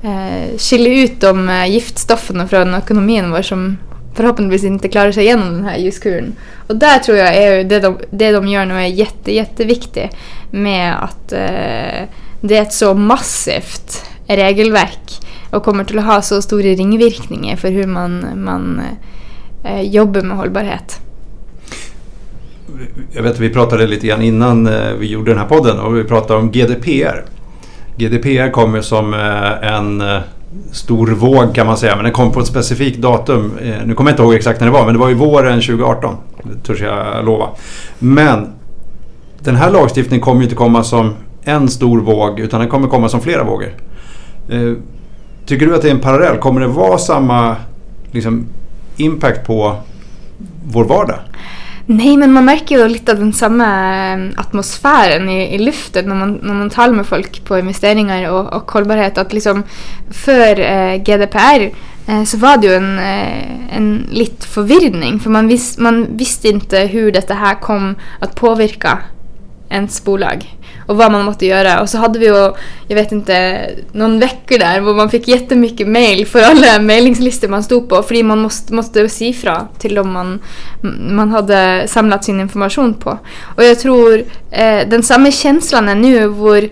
eh, 0.03 0.57
skilja 0.57 1.03
ut 1.03 1.21
de 1.21 1.49
eh, 1.49 2.47
från 2.47 2.75
ekonomin 2.75 3.31
vår 3.31 3.41
som 3.41 3.77
förhoppningsvis 4.13 4.63
inte 4.63 4.87
klarar 4.87 5.11
sig 5.11 5.23
igenom 5.23 5.53
den 5.53 5.65
här 5.65 5.77
ljuskuren. 5.77 6.35
Och 6.67 6.75
där 6.75 6.99
tror 6.99 7.17
jag 7.17 7.33
EU, 7.37 7.63
det 7.63 7.79
de, 7.79 7.99
det 8.11 8.31
de 8.31 8.47
gör 8.47 8.65
nu 8.65 8.73
är 8.73 8.85
jätte, 8.85 9.33
jätteviktigt 9.33 10.15
med 10.51 11.03
att 11.03 11.31
eh, 11.31 12.07
det 12.41 12.57
är 12.57 12.61
ett 12.61 12.73
så 12.73 12.93
massivt 12.93 14.05
regelverk 14.27 15.19
och 15.49 15.63
kommer 15.63 15.83
till 15.83 15.99
att 15.99 16.05
ha 16.05 16.21
så 16.21 16.41
stora 16.41 16.63
ringvirkningar 16.63 17.55
för 17.55 17.71
hur 17.71 17.87
man, 17.87 18.25
man 18.35 18.81
eh, 19.63 19.81
jobbar 19.81 20.21
med 20.21 20.37
hållbarhet. 20.37 20.99
Jag 23.11 23.23
vet 23.23 23.31
att 23.31 23.39
vi 23.39 23.49
pratade 23.49 23.87
lite 23.87 24.07
grann 24.07 24.21
innan 24.21 24.67
eh, 24.67 24.93
vi 24.99 25.07
gjorde 25.07 25.31
den 25.31 25.39
här 25.39 25.47
podden 25.47 25.79
och 25.79 25.97
vi 25.97 26.03
pratade 26.03 26.39
om 26.39 26.51
GDPR. 26.51 27.25
GDPR 27.95 28.51
kommer 28.51 28.81
som 28.81 29.13
eh, 29.13 29.73
en 29.73 30.01
eh, 30.01 30.21
stor 30.71 31.07
våg 31.07 31.55
kan 31.55 31.67
man 31.67 31.77
säga, 31.77 31.95
men 31.95 32.03
den 32.03 32.13
kom 32.13 32.31
på 32.31 32.39
ett 32.39 32.47
specifikt 32.47 32.97
datum. 32.97 33.57
Eh, 33.61 33.75
nu 33.85 33.93
kommer 33.93 34.11
jag 34.11 34.13
inte 34.13 34.23
ihåg 34.23 34.33
exakt 34.33 34.59
när 34.59 34.67
det 34.67 34.73
var, 34.73 34.85
men 34.85 34.93
det 34.93 34.99
var 34.99 35.09
ju 35.09 35.15
våren 35.15 35.61
2018. 35.61 36.15
Det 36.43 36.67
törs 36.67 36.81
jag 36.81 37.25
lova. 37.25 37.49
Men 37.99 38.47
den 39.39 39.55
här 39.55 39.71
lagstiftningen 39.71 40.21
kommer 40.21 40.41
ju 40.41 40.43
inte 40.43 40.55
komma 40.55 40.83
som 40.83 41.13
en 41.43 41.69
stor 41.69 41.99
våg, 41.99 42.39
utan 42.39 42.59
den 42.59 42.69
kommer 42.69 42.87
komma 42.87 43.09
som 43.09 43.21
flera 43.21 43.43
vågor. 43.43 43.69
Tycker 45.45 45.65
du 45.65 45.75
att 45.75 45.81
det 45.81 45.87
är 45.87 45.93
en 45.93 45.99
parallell? 45.99 46.37
Kommer 46.37 46.61
det 46.61 46.67
vara 46.67 46.97
samma 46.97 47.55
liksom, 48.11 48.45
impact 48.97 49.47
på 49.47 49.75
vår 50.65 50.83
vardag? 50.83 51.19
Nej, 51.85 52.17
men 52.17 52.31
man 52.31 52.45
märker 52.45 52.77
ju 52.77 52.87
lite 52.87 53.11
av 53.11 53.19
den 53.19 53.33
samma 53.33 53.65
eh, 54.13 54.29
atmosfären 54.35 55.29
i, 55.29 55.55
i 55.55 55.57
luften 55.57 56.09
när 56.09 56.15
man, 56.15 56.39
när 56.43 56.53
man 56.53 56.69
talar 56.69 56.93
med 56.93 57.05
folk 57.05 57.45
på 57.45 57.59
investeringar 57.59 58.31
och, 58.31 58.53
och 58.53 58.71
hållbarhet. 58.71 59.17
Att 59.17 59.33
liksom 59.33 59.63
för 60.11 60.59
eh, 60.59 60.95
GDPR 60.95 61.71
eh, 62.07 62.23
så 62.23 62.37
var 62.37 62.57
det 62.57 62.67
ju 62.67 62.73
en, 62.73 62.99
eh, 62.99 63.77
en 63.77 64.07
lite 64.11 64.47
förvirring. 64.47 65.19
För 65.19 65.29
man, 65.29 65.47
vis, 65.47 65.77
man 65.77 66.17
visste 66.17 66.49
inte 66.49 66.79
hur 66.79 67.11
detta 67.11 67.33
här 67.33 67.55
kom 67.55 67.95
att 68.19 68.35
påverka 68.35 68.99
ens 69.69 70.03
bolag 70.03 70.55
och 70.87 70.97
vad 70.97 71.11
man 71.11 71.25
måste 71.25 71.45
göra. 71.45 71.81
Och 71.81 71.89
så 71.89 71.97
hade 71.97 72.19
vi 72.19 72.25
ju, 72.25 72.53
jag 72.87 72.95
vet 72.95 73.11
inte, 73.11 73.65
någon 73.91 74.19
vecka 74.19 74.57
där 74.57 74.81
där 74.81 74.95
man 74.95 75.09
fick 75.09 75.27
jättemycket 75.27 75.87
mail 75.87 76.27
för 76.27 76.41
alla 76.41 76.79
mejlingslistor 76.79 77.47
man 77.47 77.63
stod 77.63 77.89
på 77.89 78.03
för 78.03 78.23
man 78.23 78.39
måste, 78.39 78.73
måste 78.73 79.09
siffra 79.09 79.67
till 79.79 79.95
dem 79.95 80.11
man, 80.11 80.39
man 81.09 81.31
hade 81.31 81.87
samlat 81.87 82.23
sin 82.23 82.39
information 82.39 82.93
på. 82.93 83.17
Och 83.55 83.63
jag 83.63 83.79
tror 83.79 84.23
eh, 84.51 84.87
den 84.87 85.03
samma 85.03 85.31
känslan 85.31 85.89
är 85.89 85.95
nu 85.95 86.27
hvor 86.27 86.69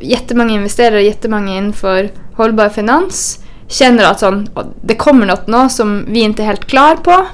jättemånga 0.00 0.54
investerare, 0.54 1.02
jättemånga 1.02 1.56
inför 1.56 2.10
hållbar 2.36 2.68
finans 2.68 3.38
känner 3.68 4.04
att 4.04 4.20
sån, 4.20 4.48
det 4.82 4.94
kommer 4.94 5.26
något 5.26 5.46
nu 5.46 5.68
som 5.68 6.04
vi 6.08 6.20
inte 6.20 6.42
är 6.42 6.46
helt 6.46 6.64
klara 6.64 6.96
på 6.96 7.26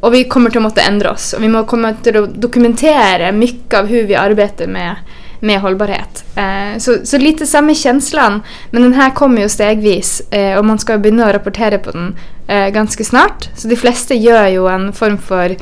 och 0.00 0.14
vi 0.14 0.24
kommer 0.24 0.50
att 0.56 0.62
måste 0.62 0.80
ändra 0.80 1.10
oss 1.10 1.32
och 1.32 1.42
vi 1.42 1.64
kommer 1.66 1.94
till 2.02 2.16
att 2.16 2.42
dokumentera 2.42 3.32
mycket 3.32 3.80
av 3.80 3.86
hur 3.86 4.06
vi 4.06 4.14
arbetar 4.14 4.66
med 4.66 4.96
med 5.40 5.60
hållbarhet. 5.60 6.24
Eh, 6.36 6.78
så, 6.78 6.96
så, 7.04 7.18
lite 7.18 7.46
samma 7.46 7.74
känslan, 7.74 8.42
men 8.70 8.82
den 8.82 8.94
här 8.94 9.10
kommer 9.10 9.42
ju 9.42 9.48
stegvis 9.48 10.20
eh, 10.30 10.58
och 10.58 10.64
man 10.64 10.78
ska 10.78 10.98
börja 10.98 11.32
rapportera 11.32 11.78
på 11.78 11.90
den 11.90 12.16
eh, 12.46 12.68
ganska 12.68 13.04
snart. 13.04 13.48
Så 13.56 13.68
de 13.68 13.76
flesta 13.76 14.14
gör 14.14 14.46
ju 14.46 14.68
en 14.68 14.92
form 14.92 15.18
för 15.18 15.56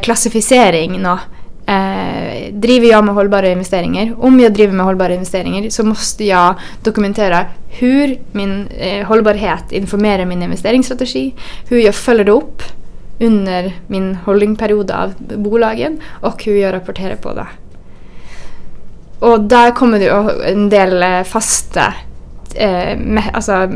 klassificering 0.00 1.02
nu. 1.02 1.16
Eh, 1.66 2.52
driver 2.52 2.88
jag 2.88 3.04
med 3.04 3.14
hållbara 3.14 3.48
investeringar? 3.48 4.14
Om 4.18 4.40
jag 4.40 4.52
driver 4.52 4.72
med 4.72 4.86
hållbara 4.86 5.14
investeringar 5.14 5.70
så 5.70 5.84
måste 5.84 6.24
jag 6.24 6.54
dokumentera 6.82 7.46
hur 7.68 8.18
min 8.32 8.66
eh, 8.66 9.06
hållbarhet 9.06 9.72
informerar 9.72 10.24
min 10.24 10.42
investeringsstrategi, 10.42 11.34
hur 11.68 11.78
jag 11.78 11.94
följer 11.94 12.28
upp 12.28 12.62
under 13.20 13.72
min 13.86 14.14
holdingperiod 14.14 14.90
av 14.90 15.14
bolagen 15.36 16.00
och 16.20 16.44
hur 16.44 16.56
jag 16.56 16.74
rapporterar 16.74 17.16
på 17.16 17.34
det. 17.34 17.46
Och 19.22 19.40
där 19.40 19.70
kommer 19.70 19.98
det 19.98 20.08
en 20.52 20.68
del 20.68 21.02
eh, 21.02 21.22
fasta 21.22 21.94
eh, 22.54 22.98
alltså, 23.32 23.70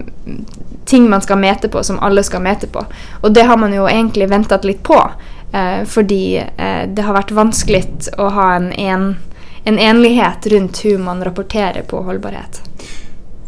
ting 0.84 1.10
man 1.10 1.20
ska 1.20 1.36
mäta 1.36 1.68
på 1.68 1.84
som 1.84 1.98
alla 1.98 2.22
ska 2.22 2.38
mäta 2.38 2.66
på. 2.66 2.84
Och 3.20 3.32
det 3.32 3.42
har 3.42 3.56
man 3.56 3.72
ju 3.72 3.88
egentligen 3.88 4.30
väntat 4.30 4.64
lite 4.64 4.82
på. 4.82 5.10
Eh, 5.52 5.84
fordi 5.86 6.36
eh, 6.36 6.88
det 6.88 7.02
har 7.02 7.12
varit 7.12 7.30
vanskligt 7.30 8.08
att 8.18 8.32
ha 8.32 8.54
en, 8.54 8.72
en, 8.72 9.16
en 9.64 9.78
enlighet 9.78 10.46
runt 10.46 10.84
hur 10.84 10.98
man 10.98 11.24
rapporterar 11.24 11.82
på 11.88 12.02
hållbarhet. 12.02 12.62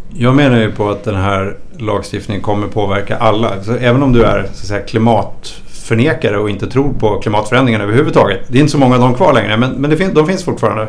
Jag 0.08 0.34
menar 0.34 0.58
ju 0.58 0.72
på 0.72 0.90
att 0.90 1.04
den 1.04 1.16
här 1.16 1.56
lagstiftningen 1.78 2.42
kommer 2.42 2.66
påverka 2.66 3.16
alla. 3.16 3.62
Så 3.62 3.74
även 3.74 4.02
om 4.02 4.12
du 4.12 4.22
är 4.22 4.42
så 4.42 4.48
att 4.48 4.56
säga, 4.56 4.80
klimatförnekare 4.80 6.38
och 6.38 6.50
inte 6.50 6.66
tror 6.66 6.92
på 6.92 7.20
klimatförändringarna 7.20 7.84
överhuvudtaget. 7.84 8.40
Det 8.48 8.58
är 8.58 8.60
inte 8.60 8.72
så 8.72 8.78
många 8.78 8.94
av 8.94 9.00
dem 9.00 9.14
kvar 9.14 9.32
längre 9.32 9.56
men, 9.56 9.70
men 9.70 9.90
det 9.90 9.96
fin 9.96 10.14
de 10.14 10.26
finns 10.26 10.44
fortfarande. 10.44 10.88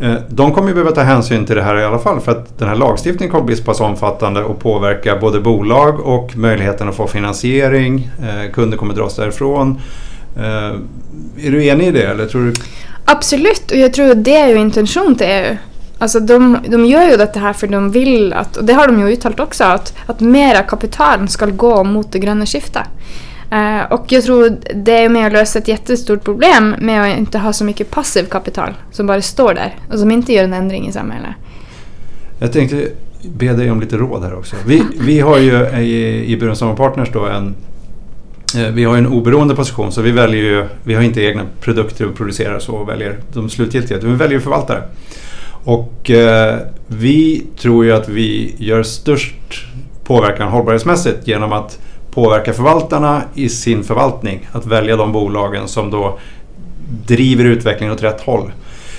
Eh, 0.00 0.14
de 0.28 0.52
kommer 0.52 0.68
ju 0.68 0.74
behöva 0.74 0.92
ta 0.92 1.00
hänsyn 1.00 1.46
till 1.46 1.56
det 1.56 1.62
här 1.62 1.78
i 1.78 1.84
alla 1.84 1.98
fall 1.98 2.20
för 2.20 2.32
att 2.32 2.58
den 2.58 2.68
här 2.68 2.76
lagstiftningen 2.76 3.30
kommer 3.30 3.44
bli 3.44 3.56
så 3.56 3.64
pass 3.64 3.80
omfattande 3.80 4.42
och 4.42 4.60
påverka 4.60 5.16
både 5.16 5.40
bolag 5.40 6.00
och 6.00 6.36
möjligheten 6.36 6.88
att 6.88 6.96
få 6.96 7.06
finansiering. 7.06 8.10
Eh, 8.22 8.52
kunder 8.52 8.78
kommer 8.78 8.94
dras 8.94 9.16
därifrån. 9.16 9.80
Eh, 10.36 11.46
är 11.46 11.50
du 11.50 11.66
enig 11.66 11.86
i 11.86 11.90
det 11.90 12.06
eller 12.06 12.26
tror 12.26 12.44
du? 12.44 12.54
Absolut 13.04 13.70
och 13.70 13.76
jag 13.76 13.92
tror 13.92 14.10
att 14.10 14.24
det 14.24 14.36
är 14.36 14.48
ju 14.48 14.56
intention 14.56 15.16
till 15.16 15.26
EU. 15.26 15.56
Alltså 15.98 16.20
de, 16.20 16.58
de 16.68 16.84
gör 16.84 17.10
ju 17.10 17.16
det 17.16 17.36
här 17.36 17.52
för 17.52 17.66
de 17.66 17.90
vill 17.90 18.32
att, 18.32 18.56
och 18.56 18.64
det 18.64 18.72
har 18.72 18.86
de 18.86 19.00
ju 19.00 19.12
uttalat 19.12 19.40
också, 19.40 19.64
att, 19.64 19.94
att 20.06 20.20
mera 20.20 20.62
kapital 20.62 21.28
ska 21.28 21.46
gå 21.46 21.84
mot 21.84 22.12
det 22.12 22.18
gröna 22.18 22.46
skiftet. 22.46 22.82
Uh, 23.52 23.92
och 23.92 24.12
jag 24.12 24.24
tror 24.24 24.56
det 24.74 25.04
är 25.04 25.08
med 25.08 25.26
att 25.26 25.32
lösa 25.32 25.58
ett 25.58 25.68
jättestort 25.68 26.24
problem 26.24 26.74
med 26.78 27.02
att 27.02 27.18
inte 27.18 27.38
ha 27.38 27.52
så 27.52 27.64
mycket 27.64 27.90
passiv 27.90 28.24
kapital 28.24 28.74
som 28.90 29.06
bara 29.06 29.22
står 29.22 29.54
där 29.54 29.76
och 29.92 29.98
som 29.98 30.10
inte 30.10 30.32
gör 30.32 30.44
en 30.44 30.52
ändring 30.52 30.88
i 30.88 30.92
samhället. 30.92 31.30
Jag 32.38 32.52
tänkte 32.52 32.88
be 33.22 33.52
dig 33.52 33.70
om 33.70 33.80
lite 33.80 33.96
råd 33.96 34.22
här 34.22 34.34
också. 34.34 34.56
Vi, 34.66 34.82
vi 35.00 35.20
har 35.20 35.38
ju 35.38 35.66
i, 35.80 36.24
i 36.32 36.36
Burenstam 36.36 36.76
Partners 36.76 37.08
då 37.12 37.26
en 37.26 37.54
eh, 38.56 38.72
vi 38.72 38.84
har 38.84 38.96
en 38.96 39.06
oberoende 39.06 39.54
position 39.54 39.92
så 39.92 40.02
vi 40.02 40.10
väljer 40.10 40.42
ju, 40.42 40.66
vi 40.84 40.94
har 40.94 41.02
inte 41.02 41.22
egna 41.22 41.42
produkter 41.60 42.06
att 42.06 42.14
producera 42.14 42.60
så 42.60 42.72
och 42.72 42.88
väljer 42.88 43.18
de 43.32 43.50
slutgiltiga, 43.50 43.98
vi 43.98 44.14
väljer 44.14 44.40
förvaltare. 44.40 44.82
Och 45.64 46.10
eh, 46.10 46.58
vi 46.86 47.46
tror 47.58 47.84
ju 47.84 47.92
att 47.92 48.08
vi 48.08 48.54
gör 48.58 48.82
störst 48.82 49.66
påverkan 50.04 50.48
hållbarhetsmässigt 50.48 51.28
genom 51.28 51.52
att 51.52 51.78
påverka 52.14 52.52
förvaltarna 52.52 53.22
i 53.34 53.48
sin 53.48 53.84
förvaltning. 53.84 54.48
Att 54.52 54.66
välja 54.66 54.96
de 54.96 55.12
bolagen 55.12 55.68
som 55.68 55.90
då 55.90 56.18
driver 57.06 57.44
utvecklingen 57.44 57.94
åt 57.94 58.02
rätt 58.02 58.20
håll. 58.20 58.52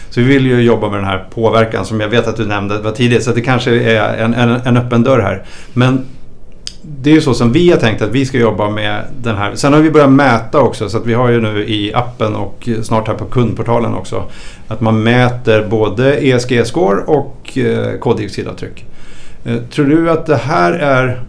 Så 0.09 0.19
vi 0.19 0.25
vill 0.25 0.45
ju 0.45 0.61
jobba 0.61 0.89
med 0.89 0.99
den 0.99 1.05
här 1.05 1.25
påverkan 1.33 1.85
som 1.85 1.99
jag 1.99 2.09
vet 2.09 2.27
att 2.27 2.37
du 2.37 2.45
nämnde 2.45 2.79
var. 2.79 3.19
Så 3.19 3.31
det 3.31 3.41
kanske 3.41 3.71
är 3.71 4.17
en, 4.17 4.33
en, 4.33 4.49
en 4.49 4.77
öppen 4.77 5.03
dörr 5.03 5.19
här. 5.19 5.43
Men 5.73 6.05
det 6.81 7.09
är 7.09 7.13
ju 7.13 7.21
så 7.21 7.33
som 7.33 7.51
vi 7.51 7.71
har 7.71 7.77
tänkt 7.77 8.01
att 8.01 8.11
vi 8.11 8.25
ska 8.25 8.37
jobba 8.37 8.69
med 8.69 9.03
den 9.21 9.35
här. 9.35 9.55
Sen 9.55 9.73
har 9.73 9.79
vi 9.79 9.91
börjat 9.91 10.11
mäta 10.11 10.59
också 10.59 10.89
så 10.89 10.97
att 10.97 11.05
vi 11.05 11.13
har 11.13 11.29
ju 11.29 11.41
nu 11.41 11.65
i 11.65 11.93
appen 11.93 12.35
och 12.35 12.69
snart 12.83 13.07
här 13.07 13.15
på 13.15 13.25
kundportalen 13.25 13.93
också 13.93 14.23
att 14.67 14.81
man 14.81 15.03
mäter 15.03 15.67
både 15.69 16.19
ESG-score 16.19 17.03
och 17.05 17.57
eh, 17.57 17.99
koldioxidavtryck. 17.99 18.85
Eh, 19.45 19.57
tror 19.57 19.85
du 19.85 20.09
att 20.09 20.25
det 20.25 20.35
här 20.35 20.71
är 20.71 21.21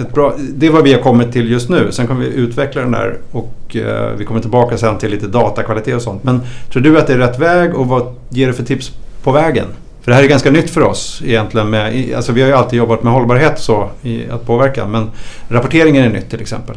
ett 0.00 0.12
bra, 0.12 0.34
det 0.38 0.66
är 0.66 0.70
vad 0.70 0.84
vi 0.84 0.92
har 0.92 1.00
kommit 1.00 1.32
till 1.32 1.50
just 1.50 1.68
nu. 1.68 1.92
Sen 1.92 2.06
kommer 2.06 2.20
vi 2.20 2.26
utveckla 2.26 2.82
den 2.82 2.92
där 2.92 3.18
och 3.32 3.76
eh, 3.76 4.10
vi 4.16 4.24
kommer 4.24 4.40
tillbaka 4.40 4.78
sen 4.78 4.98
till 4.98 5.10
lite 5.10 5.26
datakvalitet 5.26 5.96
och 5.96 6.02
sånt. 6.02 6.24
Men 6.24 6.40
tror 6.72 6.82
du 6.82 6.98
att 6.98 7.06
det 7.06 7.12
är 7.12 7.18
rätt 7.18 7.38
väg 7.38 7.74
och 7.74 7.86
vad 7.86 8.14
ger 8.28 8.46
du 8.46 8.52
för 8.52 8.64
tips 8.64 8.92
på 9.22 9.32
vägen? 9.32 9.66
För 10.02 10.10
det 10.10 10.16
här 10.16 10.24
är 10.24 10.28
ganska 10.28 10.50
nytt 10.50 10.70
för 10.70 10.80
oss 10.80 11.22
egentligen. 11.24 11.70
Med, 11.70 12.14
alltså 12.16 12.32
vi 12.32 12.40
har 12.40 12.48
ju 12.48 12.54
alltid 12.54 12.78
jobbat 12.78 13.02
med 13.02 13.12
hållbarhet 13.12 13.60
så, 13.60 13.90
i 14.02 14.30
att 14.30 14.46
påverka 14.46 14.86
men 14.86 15.10
rapporteringen 15.48 16.04
är 16.04 16.08
nytt 16.08 16.30
till 16.30 16.40
exempel. 16.40 16.76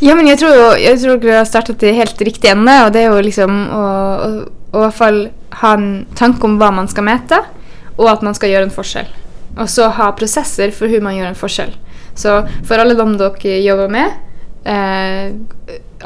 Ja 0.00 0.14
men 0.14 0.26
jag 0.26 0.38
tror, 0.38 0.54
jag 0.78 1.00
tror 1.00 1.16
att 1.16 1.24
vi 1.24 1.36
har 1.36 1.44
startat 1.44 1.80
det 1.80 1.92
helt 1.92 2.20
riktig 2.20 2.48
ända 2.48 2.86
och 2.86 2.92
det 2.92 3.00
är 3.00 3.18
att 3.18 3.24
liksom 3.24 3.70
att 3.70 4.48
i 4.74 4.76
alla 4.76 4.92
fall 4.92 5.28
ha 5.50 5.74
en 5.74 6.06
tanke 6.14 6.46
om 6.46 6.58
vad 6.58 6.74
man 6.74 6.88
ska 6.88 7.02
mäta 7.02 7.44
och 7.96 8.10
att 8.10 8.22
man 8.22 8.34
ska 8.34 8.46
göra 8.46 8.62
en 8.62 8.70
forskel. 8.70 9.06
Och 9.58 9.70
så 9.70 9.88
ha 9.88 10.12
processer 10.12 10.70
för 10.70 10.86
hur 10.86 11.00
man 11.00 11.16
gör 11.16 11.26
en 11.26 11.34
forskel. 11.34 11.70
Så 12.18 12.48
för 12.64 12.78
alla 12.78 12.94
de 12.94 13.16
dere 13.16 13.32
eh, 13.44 13.60
jobbar 13.60 13.88
med, 13.88 14.10
eh, 14.64 15.34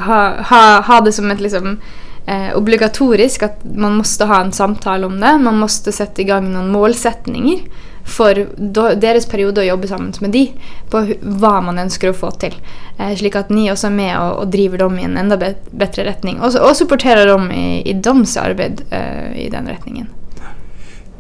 ha, 0.03 0.42
ha, 0.42 0.81
ha, 0.81 1.01
det 1.01 1.12
som 1.12 1.31
ett 1.31 1.40
liksom, 1.40 1.81
eh, 2.27 2.57
obligatoriskt 2.57 3.42
att 3.42 3.64
man 3.75 3.96
måste 3.96 4.25
ha 4.25 4.40
en 4.40 4.53
samtal 4.53 5.05
om 5.05 5.20
det. 5.20 5.38
Man 5.38 5.59
måste 5.59 5.92
sätta 5.92 6.22
igång 6.22 6.53
någon 6.53 6.68
målsättningar 6.68 7.59
för 8.05 8.48
deras 8.94 9.27
period 9.27 9.59
att 9.59 9.66
jobba 9.66 9.81
tillsammans 9.81 10.20
med 10.20 10.31
de, 10.31 10.53
på 10.90 11.07
vad 11.20 11.64
man 11.64 11.79
önskar 11.79 12.09
att 12.09 12.16
få 12.16 12.31
till. 12.31 12.55
Eh, 12.98 13.16
så 13.16 13.38
att 13.38 13.51
ni 13.51 13.72
också 13.72 13.87
är 13.87 13.90
med 13.90 14.18
och, 14.18 14.38
och 14.38 14.48
driver 14.48 14.79
dem 14.79 14.98
i 14.98 15.03
en 15.03 15.16
ännu 15.16 15.55
bättre 15.70 16.05
riktning 16.05 16.40
och, 16.40 16.70
och 16.70 16.77
supporterar 16.77 17.27
dem 17.27 17.53
i, 17.53 17.90
i 17.90 17.92
deras 17.92 18.37
arbete 18.37 18.85
eh, 18.90 19.46
i 19.46 19.51
den 19.51 19.68
riktningen. 19.68 20.09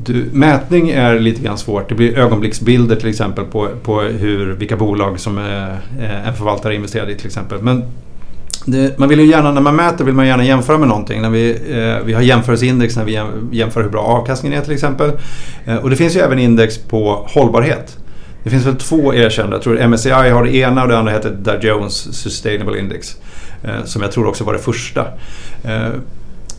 Du, 0.04 0.28
mätning 0.32 0.90
är 0.90 1.18
lite 1.18 1.42
grann 1.42 1.58
svårt. 1.58 1.88
Det 1.88 1.94
blir 1.94 2.18
ögonblicksbilder 2.18 2.96
till 2.96 3.08
exempel 3.08 3.44
på, 3.44 3.68
på 3.82 4.00
hur, 4.00 4.52
vilka 4.52 4.76
bolag 4.76 5.20
som 5.20 5.38
eh, 5.38 5.72
eh, 6.04 6.28
en 6.28 6.34
förvaltare 6.34 6.74
investerar 6.74 7.10
i 7.10 7.14
till 7.14 7.26
exempel. 7.26 7.62
Men 7.62 7.84
det, 8.66 8.98
man 8.98 9.08
vill 9.08 9.20
ju 9.20 9.26
gärna, 9.26 9.52
när 9.52 9.60
man 9.60 9.76
mäter 9.76 10.04
vill 10.04 10.14
man 10.14 10.26
gärna 10.26 10.44
jämföra 10.44 10.78
med 10.78 10.88
någonting. 10.88 11.22
När 11.22 11.30
vi, 11.30 11.50
eh, 11.50 12.06
vi 12.06 12.12
har 12.12 12.22
jämförelseindex 12.22 12.96
när 12.96 13.04
vi 13.04 13.20
jämför 13.52 13.82
hur 13.82 13.90
bra 13.90 14.02
avkastningen 14.02 14.58
är 14.58 14.64
till 14.64 14.72
exempel. 14.72 15.12
Eh, 15.64 15.76
och 15.76 15.90
det 15.90 15.96
finns 15.96 16.16
ju 16.16 16.20
även 16.20 16.38
index 16.38 16.78
på 16.78 17.26
hållbarhet. 17.28 17.98
Det 18.44 18.50
finns 18.50 18.66
väl 18.66 18.76
två 18.76 19.14
erkända. 19.14 19.56
Jag 19.56 19.62
tror 19.62 19.88
MSCI 19.88 20.10
har 20.10 20.44
det 20.44 20.54
ena 20.54 20.82
och 20.82 20.88
det 20.88 20.98
andra 20.98 21.12
heter 21.12 21.30
Dow 21.30 21.64
Jones 21.64 22.14
Sustainable 22.22 22.78
Index. 22.78 23.16
Eh, 23.64 23.84
som 23.84 24.02
jag 24.02 24.12
tror 24.12 24.26
också 24.26 24.44
var 24.44 24.52
det 24.52 24.58
första. 24.58 25.06
Eh, 25.64 25.88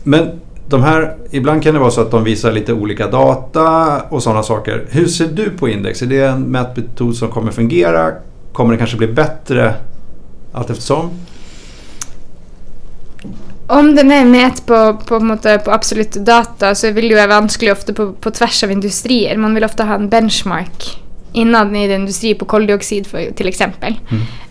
men 0.02 0.30
de 0.68 0.82
här, 0.82 1.16
ibland 1.30 1.62
kan 1.62 1.74
det 1.74 1.80
vara 1.80 1.90
så 1.90 2.00
att 2.00 2.10
de 2.10 2.24
visar 2.24 2.52
lite 2.52 2.72
olika 2.72 3.06
data 3.06 4.00
och 4.08 4.22
sådana 4.22 4.42
saker. 4.42 4.86
Hur 4.90 5.06
ser 5.06 5.26
du 5.26 5.50
på 5.50 5.68
index? 5.68 6.02
Är 6.02 6.06
det 6.06 6.24
en 6.24 6.42
mätmetod 6.42 7.16
som 7.16 7.28
kommer 7.28 7.52
fungera? 7.52 8.12
Kommer 8.52 8.72
det 8.72 8.78
kanske 8.78 8.96
bli 8.96 9.06
bättre 9.06 9.74
allt 10.52 10.70
eftersom? 10.70 11.10
Om 13.66 13.94
den 13.94 14.12
är 14.12 14.24
mätt 14.24 14.66
på, 14.66 14.96
på, 15.06 15.20
på, 15.20 15.58
på 15.64 15.70
absolut 15.70 16.12
data, 16.12 16.74
så 16.74 16.90
vil 16.90 17.08
det 17.08 17.14
jo 17.14 17.16
være 17.16 17.28
vanskelig 17.28 17.72
ofte 17.72 17.94
på, 17.94 18.12
på 18.12 18.30
tvers 18.30 18.64
av 18.64 18.70
industrier. 18.70 19.36
Man 19.36 19.54
vill 19.54 19.64
ofta 19.64 19.84
ha 19.84 19.94
en 19.94 20.08
benchmark 20.08 21.03
innad 21.34 21.76
i 21.76 21.84
en 21.84 21.90
industri 21.90 22.34
på 22.34 22.44
koldioxid 22.44 23.06
for, 23.06 23.34
till 23.34 23.48
exempel. 23.48 23.94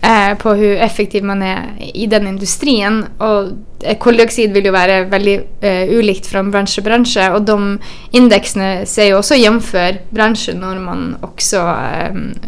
Eh, 0.00 0.38
på 0.38 0.54
hur 0.54 0.76
effektiv 0.76 1.24
man 1.24 1.42
är 1.42 1.62
i 1.94 2.06
den 2.06 2.26
industrien. 2.26 3.06
Och 3.18 3.44
eh, 3.82 3.98
koldioxid 3.98 4.52
vill 4.52 4.64
ju 4.64 4.70
vara 4.70 5.04
väldigt 5.04 5.46
eh, 5.60 5.82
ulikt 5.82 6.26
från 6.26 6.50
bransch 6.50 6.74
till 6.74 6.82
bransch. 6.82 7.16
Och 7.34 7.42
de 7.42 7.78
indexerna 8.10 8.86
ser 8.86 9.04
ju 9.04 9.18
också 9.18 9.34
jämför 9.34 9.98
branscher 10.10 10.54
när 10.54 10.78
man 10.78 11.16
också 11.20 11.56
eh, 11.56 12.06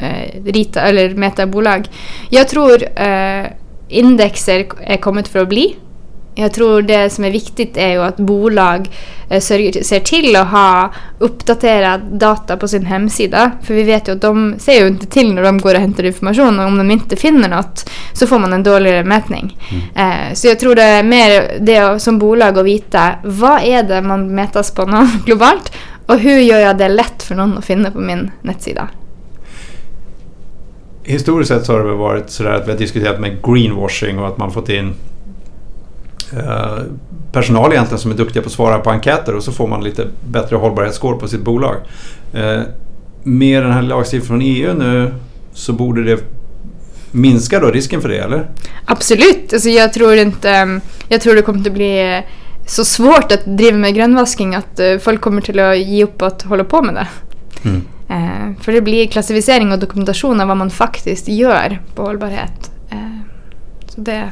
eh, 0.08 0.44
ritar 0.44 0.86
eller 0.86 1.14
mäter 1.14 1.46
bolag. 1.46 1.88
Jag 2.30 2.48
tror 2.48 3.00
eh, 3.00 3.46
indexer 3.88 4.66
är 4.80 4.96
kommit 4.96 5.28
för 5.28 5.38
att 5.38 5.48
bli. 5.48 5.76
Jag 6.38 6.52
tror 6.52 6.82
det 6.82 7.10
som 7.10 7.24
är 7.24 7.30
viktigt 7.30 7.76
är 7.76 7.88
ju 7.88 8.02
att 8.02 8.16
bolag 8.16 8.88
eh, 9.30 9.40
ser 9.40 10.00
till 10.00 10.36
att 10.36 10.48
ha 10.48 10.92
uppdaterad 11.18 12.00
data 12.00 12.56
på 12.56 12.68
sin 12.68 12.86
hemsida. 12.86 13.50
För 13.62 13.74
vi 13.74 13.82
vet 13.82 14.08
ju 14.08 14.12
att 14.12 14.20
de 14.20 14.54
ser 14.58 14.80
ju 14.80 14.86
inte 14.86 15.06
till 15.06 15.34
när 15.34 15.42
de 15.42 15.58
går 15.58 15.74
och 15.74 15.80
hämtar 15.80 16.04
information 16.04 16.58
och 16.58 16.66
om 16.66 16.78
de 16.78 16.90
inte 16.90 17.16
finner 17.16 17.48
något 17.48 17.90
så 18.12 18.26
får 18.26 18.38
man 18.38 18.52
en 18.52 18.62
dåligare 18.62 19.04
mätning. 19.04 19.58
Eh, 19.94 20.34
så 20.34 20.48
jag 20.48 20.58
tror 20.58 20.74
det 20.74 20.82
är 20.82 21.02
mer 21.02 21.58
det 21.60 22.00
som 22.00 22.18
bolag 22.18 22.58
att 22.58 22.64
veta 22.64 23.10
vad 23.24 23.62
är 23.62 23.82
det 23.82 24.02
man 24.02 24.34
mätas 24.34 24.70
på 24.70 25.08
globalt 25.26 25.72
och 26.06 26.18
hur 26.18 26.40
gör 26.40 26.58
jag 26.58 26.78
det 26.78 26.88
lätt 26.88 27.22
för 27.22 27.34
någon 27.34 27.58
att 27.58 27.64
finna 27.64 27.90
på 27.90 27.98
min 27.98 28.30
nettsida. 28.42 28.88
Historiskt 31.02 31.48
sett 31.48 31.66
så 31.66 31.72
har 31.72 31.84
det 31.84 31.94
varit 31.94 32.30
sådär 32.30 32.52
att 32.52 32.66
vi 32.66 32.70
har 32.70 32.78
diskuterat 32.78 33.20
med 33.20 33.42
greenwashing 33.42 34.18
och 34.18 34.28
att 34.28 34.38
man 34.38 34.52
fått 34.52 34.68
in 34.68 34.94
eh, 36.32 36.78
personal 37.32 37.72
egentligen 37.72 37.98
som 37.98 38.10
är 38.10 38.14
duktiga 38.14 38.42
på 38.42 38.46
att 38.46 38.52
svara 38.52 38.78
på 38.78 38.90
enkäter 38.90 39.34
och 39.34 39.42
så 39.42 39.52
får 39.52 39.66
man 39.66 39.84
lite 39.84 40.06
bättre 40.28 40.56
hållbarhetsscore 40.56 41.18
på 41.18 41.28
sitt 41.28 41.40
bolag. 41.40 41.76
Eh, 42.32 42.60
med 43.22 43.62
den 43.62 43.72
här 43.72 43.82
lagstiftningen 43.82 44.26
från 44.26 44.40
EU 44.42 44.74
nu 44.74 45.14
så 45.52 45.72
borde 45.72 46.04
det 46.04 46.24
minska 47.10 47.60
då 47.60 47.70
risken 47.70 48.00
för 48.00 48.08
det 48.08 48.18
eller? 48.18 48.50
Absolut. 48.84 49.52
Alltså 49.52 49.68
jag 49.68 49.92
tror 49.92 50.14
inte... 50.16 50.80
Jag 51.08 51.20
tror 51.20 51.34
det 51.34 51.42
kommer 51.42 51.66
att 51.66 51.72
bli 51.72 52.22
så 52.66 52.84
svårt 52.84 53.32
att 53.32 53.44
driva 53.44 53.78
med 53.78 53.94
grönvasking 53.94 54.54
att 54.54 54.80
eh, 54.80 54.98
folk 54.98 55.20
kommer 55.20 55.40
till 55.40 55.60
att 55.60 55.78
ge 55.78 56.04
upp 56.04 56.22
att 56.22 56.42
hålla 56.42 56.64
på 56.64 56.82
med 56.82 56.94
det. 56.94 57.08
Mm. 57.68 57.82
Eh, 58.08 58.62
för 58.62 58.72
det 58.72 58.80
blir 58.80 59.06
klassificering 59.06 59.72
och 59.72 59.78
dokumentation 59.78 60.40
av 60.40 60.48
vad 60.48 60.56
man 60.56 60.70
faktiskt 60.70 61.28
gör 61.28 61.80
på 61.94 62.02
hållbarhet. 62.02 62.70
Eh, 62.90 63.20
så 63.88 64.00
det... 64.00 64.30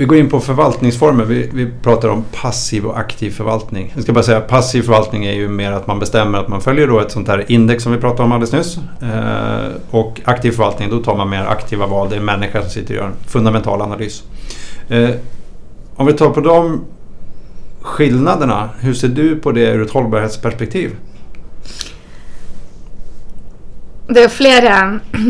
Vi 0.00 0.06
går 0.06 0.18
in 0.18 0.28
på 0.28 0.40
förvaltningsformer. 0.40 1.24
Vi, 1.24 1.50
vi 1.52 1.70
pratar 1.82 2.08
om 2.08 2.24
passiv 2.32 2.86
och 2.86 2.98
aktiv 2.98 3.30
förvaltning. 3.30 3.92
Jag 3.94 4.02
ska 4.02 4.12
bara 4.12 4.24
säga 4.24 4.40
passiv 4.40 4.82
förvaltning 4.82 5.24
är 5.24 5.32
ju 5.32 5.48
mer 5.48 5.72
att 5.72 5.86
man 5.86 5.98
bestämmer 5.98 6.38
att 6.38 6.48
man 6.48 6.60
följer 6.60 6.86
då 6.86 7.00
ett 7.00 7.10
sånt 7.10 7.28
här 7.28 7.44
index 7.48 7.82
som 7.82 7.92
vi 7.92 7.98
pratade 7.98 8.22
om 8.22 8.32
alldeles 8.32 8.52
nyss. 8.52 8.78
Eh, 9.02 9.72
och 9.90 10.20
aktiv 10.24 10.50
förvaltning, 10.50 10.90
då 10.90 10.98
tar 10.98 11.16
man 11.16 11.30
mer 11.30 11.44
aktiva 11.44 11.86
val. 11.86 12.08
Det 12.08 12.14
är 12.14 12.18
en 12.18 12.24
människa 12.24 12.60
som 12.60 12.70
sitter 12.70 12.94
och 12.94 13.00
gör 13.00 13.06
en 13.06 13.16
fundamental 13.26 13.82
analys. 13.82 14.22
Eh, 14.88 15.10
om 15.96 16.06
vi 16.06 16.12
tar 16.12 16.30
på 16.30 16.40
de 16.40 16.84
skillnaderna, 17.80 18.68
hur 18.80 18.94
ser 18.94 19.08
du 19.08 19.36
på 19.36 19.52
det 19.52 19.70
ur 19.70 19.82
ett 19.82 19.90
hållbarhetsperspektiv? 19.90 20.90
Det 24.10 24.24
er 24.24 24.32
flere 24.32 24.76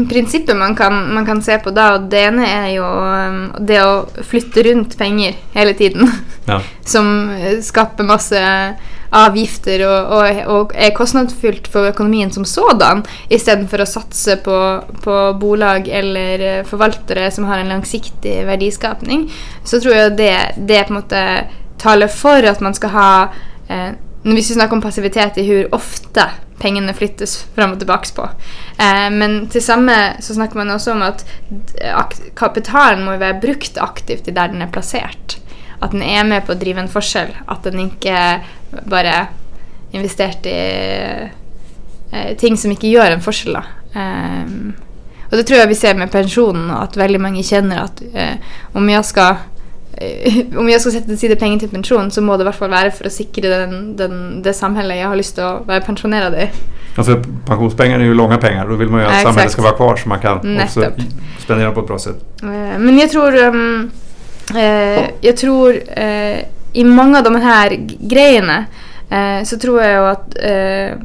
prinsipper 0.09 0.57
man 0.57 0.75
kan, 0.77 0.95
man 1.15 1.27
kan 1.29 1.43
se 1.45 1.59
på 1.61 1.73
da, 1.77 1.95
og 1.97 2.09
det 2.13 2.23
ene 2.31 2.47
er 2.49 2.69
jo 2.79 2.87
um, 2.87 3.43
det 3.61 3.81
å 3.85 4.07
flytte 4.25 4.65
rundt 4.71 4.97
penger 5.01 5.37
hele 5.57 5.75
tiden. 5.77 6.09
Ja. 6.49 6.61
Som 6.93 7.31
skaper 7.65 8.09
masse 8.09 8.41
avgifter 9.11 9.83
og, 9.87 10.13
og, 10.15 10.41
og 10.55 10.75
er 10.79 10.93
kostnadsfylt 10.95 11.67
for 11.71 11.91
økonomien 11.91 12.31
som 12.31 12.45
sådan, 12.47 13.03
istedenfor 13.33 13.83
å 13.83 13.89
satse 13.89 14.37
på, 14.45 14.59
på 15.03 15.17
bolag 15.41 15.89
eller 15.91 16.63
forvaltere 16.69 17.31
som 17.35 17.49
har 17.51 17.63
en 17.63 17.73
langsiktig 17.75 18.37
verdiskapning. 18.47 19.27
Så 19.67 19.83
tror 19.83 19.97
jeg 19.97 20.15
det, 20.21 20.35
det 20.57 20.85
på 20.87 20.95
en 20.95 21.01
måte 21.01 21.25
taler 21.83 22.13
for 22.13 22.47
at 22.47 22.63
man 22.63 22.77
skal 22.77 22.95
ha 22.95 23.11
eh, 23.69 23.91
Hvis 24.21 24.51
vi 24.51 24.55
snakker 24.59 24.77
om 24.77 24.83
passivitet 24.85 25.39
i 25.41 25.47
hvor 25.49 25.79
ofte 25.79 26.27
pengene 26.61 26.95
flyttes 26.97 27.37
fram 27.57 27.75
og 27.75 27.81
tilbake 27.81 28.13
på. 28.17 28.27
Eh, 28.79 29.09
men 29.15 29.47
til 29.53 29.65
samme 29.65 29.97
så 30.21 30.37
snakker 30.37 30.61
man 30.61 30.73
også 30.75 30.95
om 30.95 31.05
at 31.07 31.25
eh, 31.81 32.17
kapitalen 32.39 33.05
må 33.07 33.17
være 33.21 33.41
brukt 33.43 33.81
aktivt 33.81 34.29
i 34.29 34.37
der 34.37 34.53
den 34.53 34.65
er 34.65 34.73
plassert. 34.73 35.39
At 35.81 35.95
den 35.95 36.05
er 36.05 36.27
med 36.29 36.45
på 36.45 36.55
å 36.55 36.61
drive 36.61 36.83
en 36.83 36.93
forskjell. 36.93 37.33
At 37.49 37.65
den 37.65 37.87
ikke 37.87 38.41
bare 38.91 39.15
er 39.23 39.31
investert 39.97 40.47
i 40.47 40.59
eh, 42.13 42.37
ting 42.39 42.59
som 42.61 42.73
ikke 42.75 42.93
gjør 42.93 43.17
en 43.17 43.25
forskjell. 43.25 43.57
Da. 43.57 43.65
Eh, 43.97 44.89
og 45.31 45.39
det 45.39 45.47
tror 45.47 45.63
jeg 45.63 45.71
vi 45.71 45.79
ser 45.79 45.99
med 45.99 46.11
pensjonen, 46.13 46.73
at 46.75 46.99
veldig 46.99 47.21
mange 47.23 47.47
kjenner 47.47 47.85
at 47.87 48.03
eh, 48.13 48.37
om 48.75 48.89
jeg 48.91 49.07
skal 49.07 49.47
om 50.57 50.69
jeg 50.69 50.81
skal 50.81 50.93
sette 50.93 51.09
til 51.09 51.19
side 51.19 51.37
penger 51.37 51.59
til 51.59 51.69
pensjon, 51.69 52.11
så 52.11 52.23
må 52.25 52.37
det 52.37 52.47
i 52.47 52.49
hvert 52.51 52.61
fall 52.61 52.71
være 52.73 52.91
for 52.97 53.09
å 53.09 53.13
sikre 53.13 53.51
den, 53.53 53.97
den, 53.99 54.21
det 54.45 54.55
samhället 54.57 54.97
jeg 54.97 55.09
har 55.09 55.17
lyst 55.21 55.35
til 55.37 55.45
å 55.45 55.65
være 55.69 55.85
pensjonert 55.87 56.39
i. 56.41 56.51
För 56.95 57.23
pensionspengar 57.47 58.01
är 58.01 58.05
ju 58.05 58.15
långa 58.15 58.39
pengar. 58.39 58.69
Då 58.69 58.75
vill 58.75 58.89
man 58.89 59.01
ju 59.01 59.07
att 59.07 59.13
Ja, 59.13 59.23
samhället 59.23 59.53
ska 59.53 59.63
vara 59.63 59.73
kvar 59.73 59.97
så 59.97 60.09
man 60.09 60.19
kan 60.19 60.61
också 60.63 60.85
spendera 61.39 61.71
på 61.73 61.81
ett 61.81 61.87
bra 61.87 61.99
sätt. 61.99 62.17
Eh, 62.43 62.79
Men 62.79 62.99
jag 62.99 63.11
tror, 63.11 63.37
um, 63.37 63.91
eh, 64.57 65.05
jag 65.21 65.37
tror 65.37 65.81
eh, 65.97 66.39
i 66.73 66.85
många 66.85 67.19
av 67.19 67.25
de 67.25 67.37
här 67.37 67.71
grejerna 68.01 68.65
eh, 69.11 69.45
så 69.45 69.59
tror 69.59 69.83
jag 69.83 70.11
att 70.11 70.37
eh, 70.37 70.99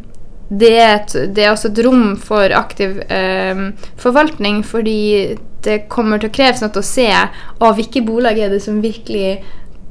det, 0.49 0.79
är 0.79 0.95
ett, 0.95 1.15
det 1.35 1.43
är 1.43 1.51
också 1.51 1.67
ett 1.67 1.79
rum 1.79 2.17
för 2.17 2.49
aktiv 2.49 2.99
eh, 2.99 3.55
förvaltning 3.97 4.63
fordi 4.63 5.37
det 5.65 5.79
kommer 5.79 6.25
att 6.25 6.31
krävas 6.31 6.61
något 6.61 6.77
att 6.77 6.85
se 6.85 7.13
av 7.59 7.75
vilka 7.75 8.01
bolag 8.01 8.37
är 8.39 8.49
det 8.49 8.59
som 8.59 8.81
verkligen 8.81 9.37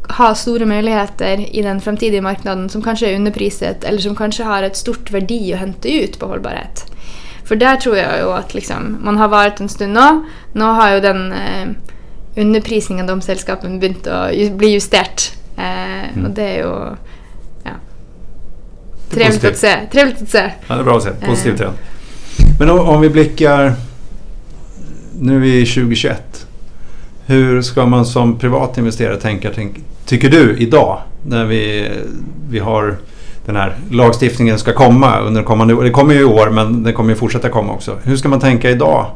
har 0.09 0.35
stora 0.35 0.67
möjligheter 0.67 1.57
i 1.57 1.63
den 1.63 1.81
framtida 1.81 2.21
marknaden 2.23 2.69
som 2.69 2.83
kanske 2.83 3.11
är 3.11 3.17
underpriset 3.17 3.85
eller 3.85 3.99
som 3.99 4.17
kanske 4.17 4.43
har 4.43 4.63
ett 4.63 4.77
stort 4.77 5.11
värde 5.11 5.55
att 5.55 5.61
hämta 5.61 5.89
ut 5.89 6.19
på 6.19 6.27
hållbarhet. 6.27 6.85
För 7.45 7.57
där 7.57 7.77
tror 7.77 7.97
jag 7.97 8.19
ju 8.19 8.33
att 8.33 8.55
liksom, 8.55 8.99
man 9.05 9.17
har 9.17 9.29
varit 9.29 9.61
en 9.61 9.69
stund 9.69 9.93
nu. 9.93 10.25
Nu 10.53 10.65
har 10.65 10.95
ju 10.95 11.01
den 11.01 11.33
eh, 11.33 11.69
underprisningen 12.37 13.05
av 13.05 13.17
de 13.17 13.23
selskapene 13.23 13.79
begynt 13.79 14.07
å 14.07 14.31
ju, 14.33 14.51
bli 14.51 14.69
justert. 14.69 15.33
Eh, 15.57 15.95
Mm. 16.15 16.27
Og 16.27 16.37
det 16.37 16.45
er 16.45 16.61
jo 16.63 16.97
ja, 17.65 17.71
trevligt 19.11 19.45
att 19.45 19.57
se. 19.59 19.77
Trevligt 19.93 20.23
att 20.23 20.29
se. 20.29 20.51
Ja, 20.69 20.75
det 20.75 20.81
är 20.81 20.85
bra 20.85 20.97
att 20.97 21.03
se. 21.03 21.11
Positiv 21.27 21.53
Eh. 21.53 21.59
trend. 21.59 21.75
Men 22.59 22.71
om, 22.71 22.79
om 22.81 23.01
vi 23.01 23.09
blickar... 23.11 23.73
Nu 25.21 25.35
är 25.37 25.41
vi 25.41 25.61
i 25.61 25.67
2021. 25.67 26.47
Hur 27.27 27.63
ska 27.63 27.87
man 27.87 28.07
som 28.07 28.39
privat 28.39 28.79
investerare 28.79 29.17
tänka, 29.17 29.51
tänk, 29.55 29.77
tycker 30.07 30.31
du, 30.31 30.57
idag? 30.59 30.99
När 31.27 31.45
vi, 31.45 31.89
vi 32.51 32.59
har 32.59 32.97
den 33.47 33.57
här 33.57 33.77
lagstiftningen 33.91 34.59
ska 34.59 34.73
komma 34.73 35.21
under 35.21 35.43
kommande 35.43 35.75
år. 35.75 35.85
Det 35.85 35.91
kommer 35.91 36.15
ju 36.15 36.21
i 36.21 36.25
år 36.25 36.51
men 36.51 36.83
det 36.83 36.93
kommer 36.93 37.11
ju 37.11 37.17
fortsätta 37.17 37.49
komma 37.49 37.73
också. 37.73 37.99
Hur 38.03 38.17
ska 38.17 38.29
man 38.29 38.41
tänka 38.41 38.71
idag? 38.71 39.07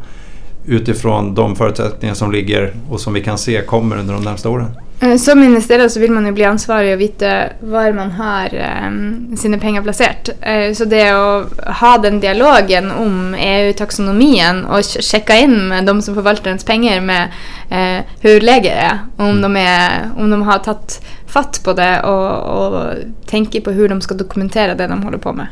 Utifrån 0.69 1.35
de 1.35 1.57
förutsättningar 1.57 2.15
som 2.15 2.33
ligger 2.33 2.73
och 2.91 3.01
som 3.01 3.13
vi 3.15 3.21
kan 3.23 3.39
se 3.39 3.61
kommer 3.63 3.97
under 3.99 4.15
de 4.15 4.23
närmsta 4.25 4.49
åren? 4.49 4.67
Eh, 5.01 5.17
Som 5.17 5.43
investerare 5.43 5.89
så 5.91 6.01
vill 6.01 6.11
man 6.11 6.27
ju 6.27 6.33
bli 6.33 6.45
ansvarig 6.45 6.95
och 6.95 7.01
vite 7.01 7.53
var 7.61 7.93
man 7.93 8.11
har 8.11 8.45
eh, 8.55 9.37
sine 9.37 9.59
penger 9.59 9.83
plassert. 9.83 10.29
Eh, 10.41 10.73
så 10.75 10.85
det 10.85 11.15
å 11.15 11.45
ha 11.81 11.99
den 11.99 12.21
dialogen 12.21 12.91
om 12.91 13.35
EU-taksonomien 13.39 14.65
og 14.67 14.81
sj- 14.83 15.03
sjekke 15.03 15.37
inn 15.45 15.69
med 15.69 15.87
de 15.87 16.03
som 16.03 16.15
forvalter 16.15 16.51
ens 16.51 16.65
penger 16.65 17.01
med 17.01 17.29
eh, 17.71 18.05
hur 18.21 18.41
läget 18.41 18.73
är, 18.77 18.99
om 19.17 19.41
de, 19.41 19.57
är, 19.57 20.11
om 20.19 20.31
de 20.31 20.43
har 20.43 20.59
tatt 20.59 21.01
fatt 21.27 21.61
på 21.65 21.73
det 21.73 22.01
och, 22.03 22.67
och 22.67 22.95
tänker 23.27 23.61
på 23.61 23.71
hur 23.71 23.89
de 23.89 24.01
ska 24.01 24.15
dokumentera 24.15 24.75
det 24.75 24.87
de 24.87 25.03
håller 25.03 25.19
på 25.19 25.33
med. 25.33 25.47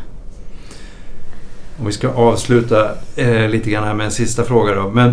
Om 1.79 1.87
vi 1.87 1.93
ska 1.93 2.09
avsluta 2.09 2.91
eh, 3.17 3.49
lite 3.49 3.71
grann 3.71 3.85
här 3.85 3.95
med 3.95 4.05
en 4.05 4.13
sista 4.13 4.45
fråga 4.45 4.75
då. 4.75 4.91
Men 4.91 5.09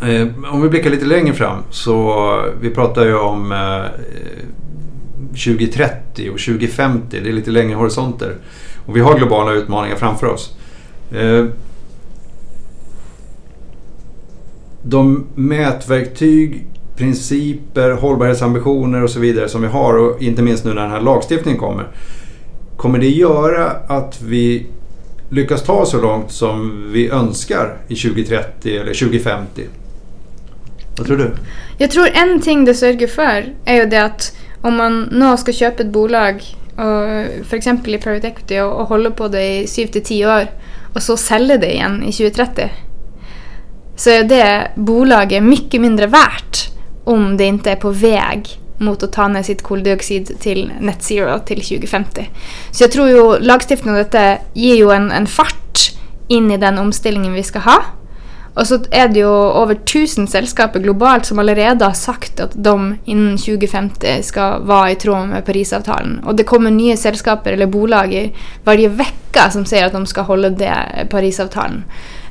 eh, 0.00 0.52
om 0.52 0.62
vi 0.62 0.68
blickar 0.68 0.90
lite 0.90 1.06
längre 1.06 1.34
fram 1.34 1.58
så 1.70 2.44
vi 2.60 2.70
pratar 2.70 3.04
ju 3.04 3.16
om 3.16 3.52
eh, 3.52 3.84
2030 5.28 6.30
och 6.30 6.38
2050. 6.38 7.20
Det 7.22 7.28
är 7.28 7.32
lite 7.32 7.50
längre 7.50 7.76
horisonter. 7.76 8.36
Och 8.86 8.96
vi 8.96 9.00
har 9.00 9.18
globala 9.18 9.52
utmaningar 9.52 9.96
framför 9.96 10.26
oss. 10.26 10.56
Eh, 11.12 11.44
de 14.82 15.26
mätverktyg, 15.34 16.66
principer, 16.96 17.90
hållbarhetsambitioner 17.90 19.02
och 19.02 19.10
så 19.10 19.20
vidare 19.20 19.48
som 19.48 19.62
vi 19.62 19.68
har 19.68 19.98
och 19.98 20.22
inte 20.22 20.42
minst 20.42 20.64
nu 20.64 20.74
när 20.74 20.82
den 20.82 20.90
här 20.90 21.00
lagstiftningen 21.00 21.60
kommer. 21.60 21.86
Kommer 22.76 22.98
det 22.98 23.08
göra 23.08 23.70
att 23.70 24.22
vi 24.22 24.66
lyckas 25.30 25.62
ta 25.62 25.86
så 25.86 26.00
långt 26.00 26.32
som 26.32 26.88
vi 26.92 27.08
önskar 27.08 27.76
i 27.88 27.94
2030 27.94 28.76
eller 28.76 28.94
2050? 28.94 29.62
Vad 30.98 31.06
tror 31.06 31.16
du? 31.16 31.34
Jag 31.78 31.90
tror 31.90 32.08
en 32.14 32.40
ting 32.40 32.64
det 32.64 32.74
sörjer 32.74 33.08
för 33.08 33.44
är 33.64 33.74
ju 33.74 33.86
det 33.86 34.04
att 34.04 34.36
om 34.60 34.76
man 34.76 35.02
nu 35.02 35.36
ska 35.36 35.52
köpa 35.52 35.82
ett 35.82 35.88
bolag, 35.88 36.44
f.eks. 37.40 37.66
i 37.66 37.98
Private 37.98 38.28
Equity, 38.28 38.60
och, 38.60 38.80
och 38.80 38.86
holde 38.86 39.10
på 39.10 39.28
det 39.28 39.58
i 39.58 39.66
7 39.66 39.86
till 39.86 40.02
10 40.02 40.36
år, 40.36 40.46
och 40.94 41.02
så 41.02 41.16
selge 41.16 41.56
det 41.56 41.72
igen 41.72 42.02
i 42.02 42.12
2030, 42.12 42.70
så 43.96 44.10
är 44.10 44.24
det 44.24 44.70
bolaget 44.74 45.42
mycket 45.42 45.80
mindre 45.80 46.06
värt 46.06 46.68
om 47.04 47.36
det 47.36 47.44
inte 47.44 47.70
är 47.70 47.76
på 47.76 47.90
väg 47.90 48.58
mot 48.78 49.02
att 49.02 49.12
ta 49.12 49.28
ned 49.28 49.46
sitt 49.46 49.62
koldioxid 49.62 50.40
till 50.40 50.72
net 50.80 51.02
zero 51.02 51.38
till 51.38 51.60
2050. 51.62 52.30
Så 52.70 52.84
jag 52.84 52.92
tror 52.92 53.08
ju 53.08 53.38
lagstiftningen 53.38 54.00
och 54.00 54.04
detta 54.04 54.36
ger 54.52 54.92
en, 54.92 55.10
en 55.10 55.26
fart 55.26 55.92
in 56.28 56.50
i 56.50 56.56
den 56.56 56.78
omställningen 56.78 57.32
vi 57.32 57.42
ska 57.42 57.58
ha. 57.58 57.84
Och 58.54 58.66
så 58.66 58.78
är 58.90 59.08
det 59.08 59.18
ju 59.18 59.62
över 59.62 59.74
tusen 59.74 60.26
sällskap 60.26 60.74
globalt 60.74 61.26
som 61.26 61.40
redan 61.40 61.82
har 61.82 61.94
sagt 61.94 62.40
att 62.40 62.50
de 62.54 62.98
innan 63.04 63.38
2050 63.38 64.22
ska 64.22 64.58
vara 64.58 64.90
i 64.90 64.94
tråd 64.94 65.28
med 65.28 65.46
Parisavtalen. 65.46 66.20
Och 66.24 66.34
det 66.34 66.44
kommer 66.44 66.70
nya 66.70 66.96
sällskap 66.96 67.46
eller 67.46 67.66
bolag 67.66 68.36
varje 68.64 68.88
vecka 68.88 69.50
som 69.50 69.64
säger 69.64 69.86
att 69.86 69.92
de 69.92 70.06
ska 70.06 70.20
hålla 70.20 70.50
det 70.50 70.74
Parisavtalen. 71.10 71.84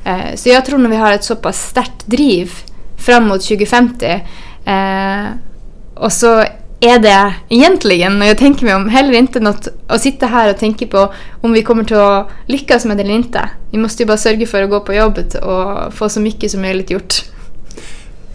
Eh, 0.04 0.34
så 0.34 0.48
jag 0.48 0.64
tror 0.64 0.78
när 0.78 0.90
vi 0.90 0.96
har 0.96 1.12
ett 1.12 1.24
så 1.24 1.36
pass 1.36 1.68
starkt 1.68 2.06
driv 2.06 2.52
fram 2.96 3.28
mot 3.28 3.42
2050 3.42 4.20
og 5.96 6.12
så 6.12 6.44
er 6.84 6.98
det 6.98 7.18
egentligen, 7.48 8.18
når 8.18 8.32
jeg 8.32 8.38
tenker 8.38 8.66
meg 8.68 8.76
om, 8.76 8.88
heller 8.92 9.16
ikke 9.18 9.42
noe 9.42 9.72
å 9.88 9.98
sitte 10.00 10.28
her 10.28 10.50
og 10.52 10.58
tenke 10.60 10.88
på 10.90 11.06
om 11.44 11.54
vi 11.54 11.62
kommer 11.64 11.86
til 11.88 12.00
å 12.00 12.24
lykkes 12.50 12.84
med 12.88 12.98
det 12.98 13.06
eller 13.06 13.22
ikke. 13.24 13.44
Vi 13.72 13.80
måste 13.80 14.04
ju 14.04 14.10
bara 14.10 14.20
sørge 14.20 14.48
for 14.50 14.64
å 14.64 14.70
gå 14.70 14.82
på 14.84 14.96
jobbet 14.96 15.38
og 15.40 15.94
få 15.96 16.10
så 16.12 16.22
mye 16.24 16.50
som 16.50 16.64
möjligt 16.64 16.92
gjort. 16.92 17.22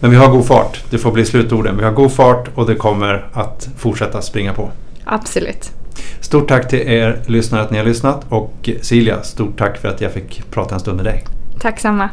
Men 0.00 0.10
vi 0.10 0.16
har 0.16 0.32
god 0.32 0.46
fart. 0.46 0.80
Det 0.90 0.98
får 0.98 1.12
bli 1.12 1.24
slutorden. 1.24 1.76
Vi 1.76 1.84
har 1.84 1.92
god 1.92 2.12
fart 2.12 2.48
och 2.54 2.66
det 2.66 2.74
kommer 2.74 3.28
att 3.32 3.68
fortsätta 3.76 4.22
springa 4.22 4.54
på. 4.54 4.70
Absolutt. 5.04 5.72
Stort 6.20 6.48
tack 6.48 6.68
till 6.68 6.78
er 6.78 7.22
lyssnare 7.26 7.62
att 7.62 7.70
ni 7.70 7.78
har 7.78 7.84
lyssnat 7.84 8.24
och 8.28 8.70
Silja, 8.80 9.22
stort 9.22 9.58
tack 9.58 9.78
för 9.78 9.88
att 9.88 10.00
jag 10.00 10.12
fick 10.12 10.50
prata 10.50 10.74
en 10.74 10.80
stund 10.80 10.96
med 10.96 11.04
dig. 11.04 11.24
Takk 11.60 11.80
samme. 11.80 12.08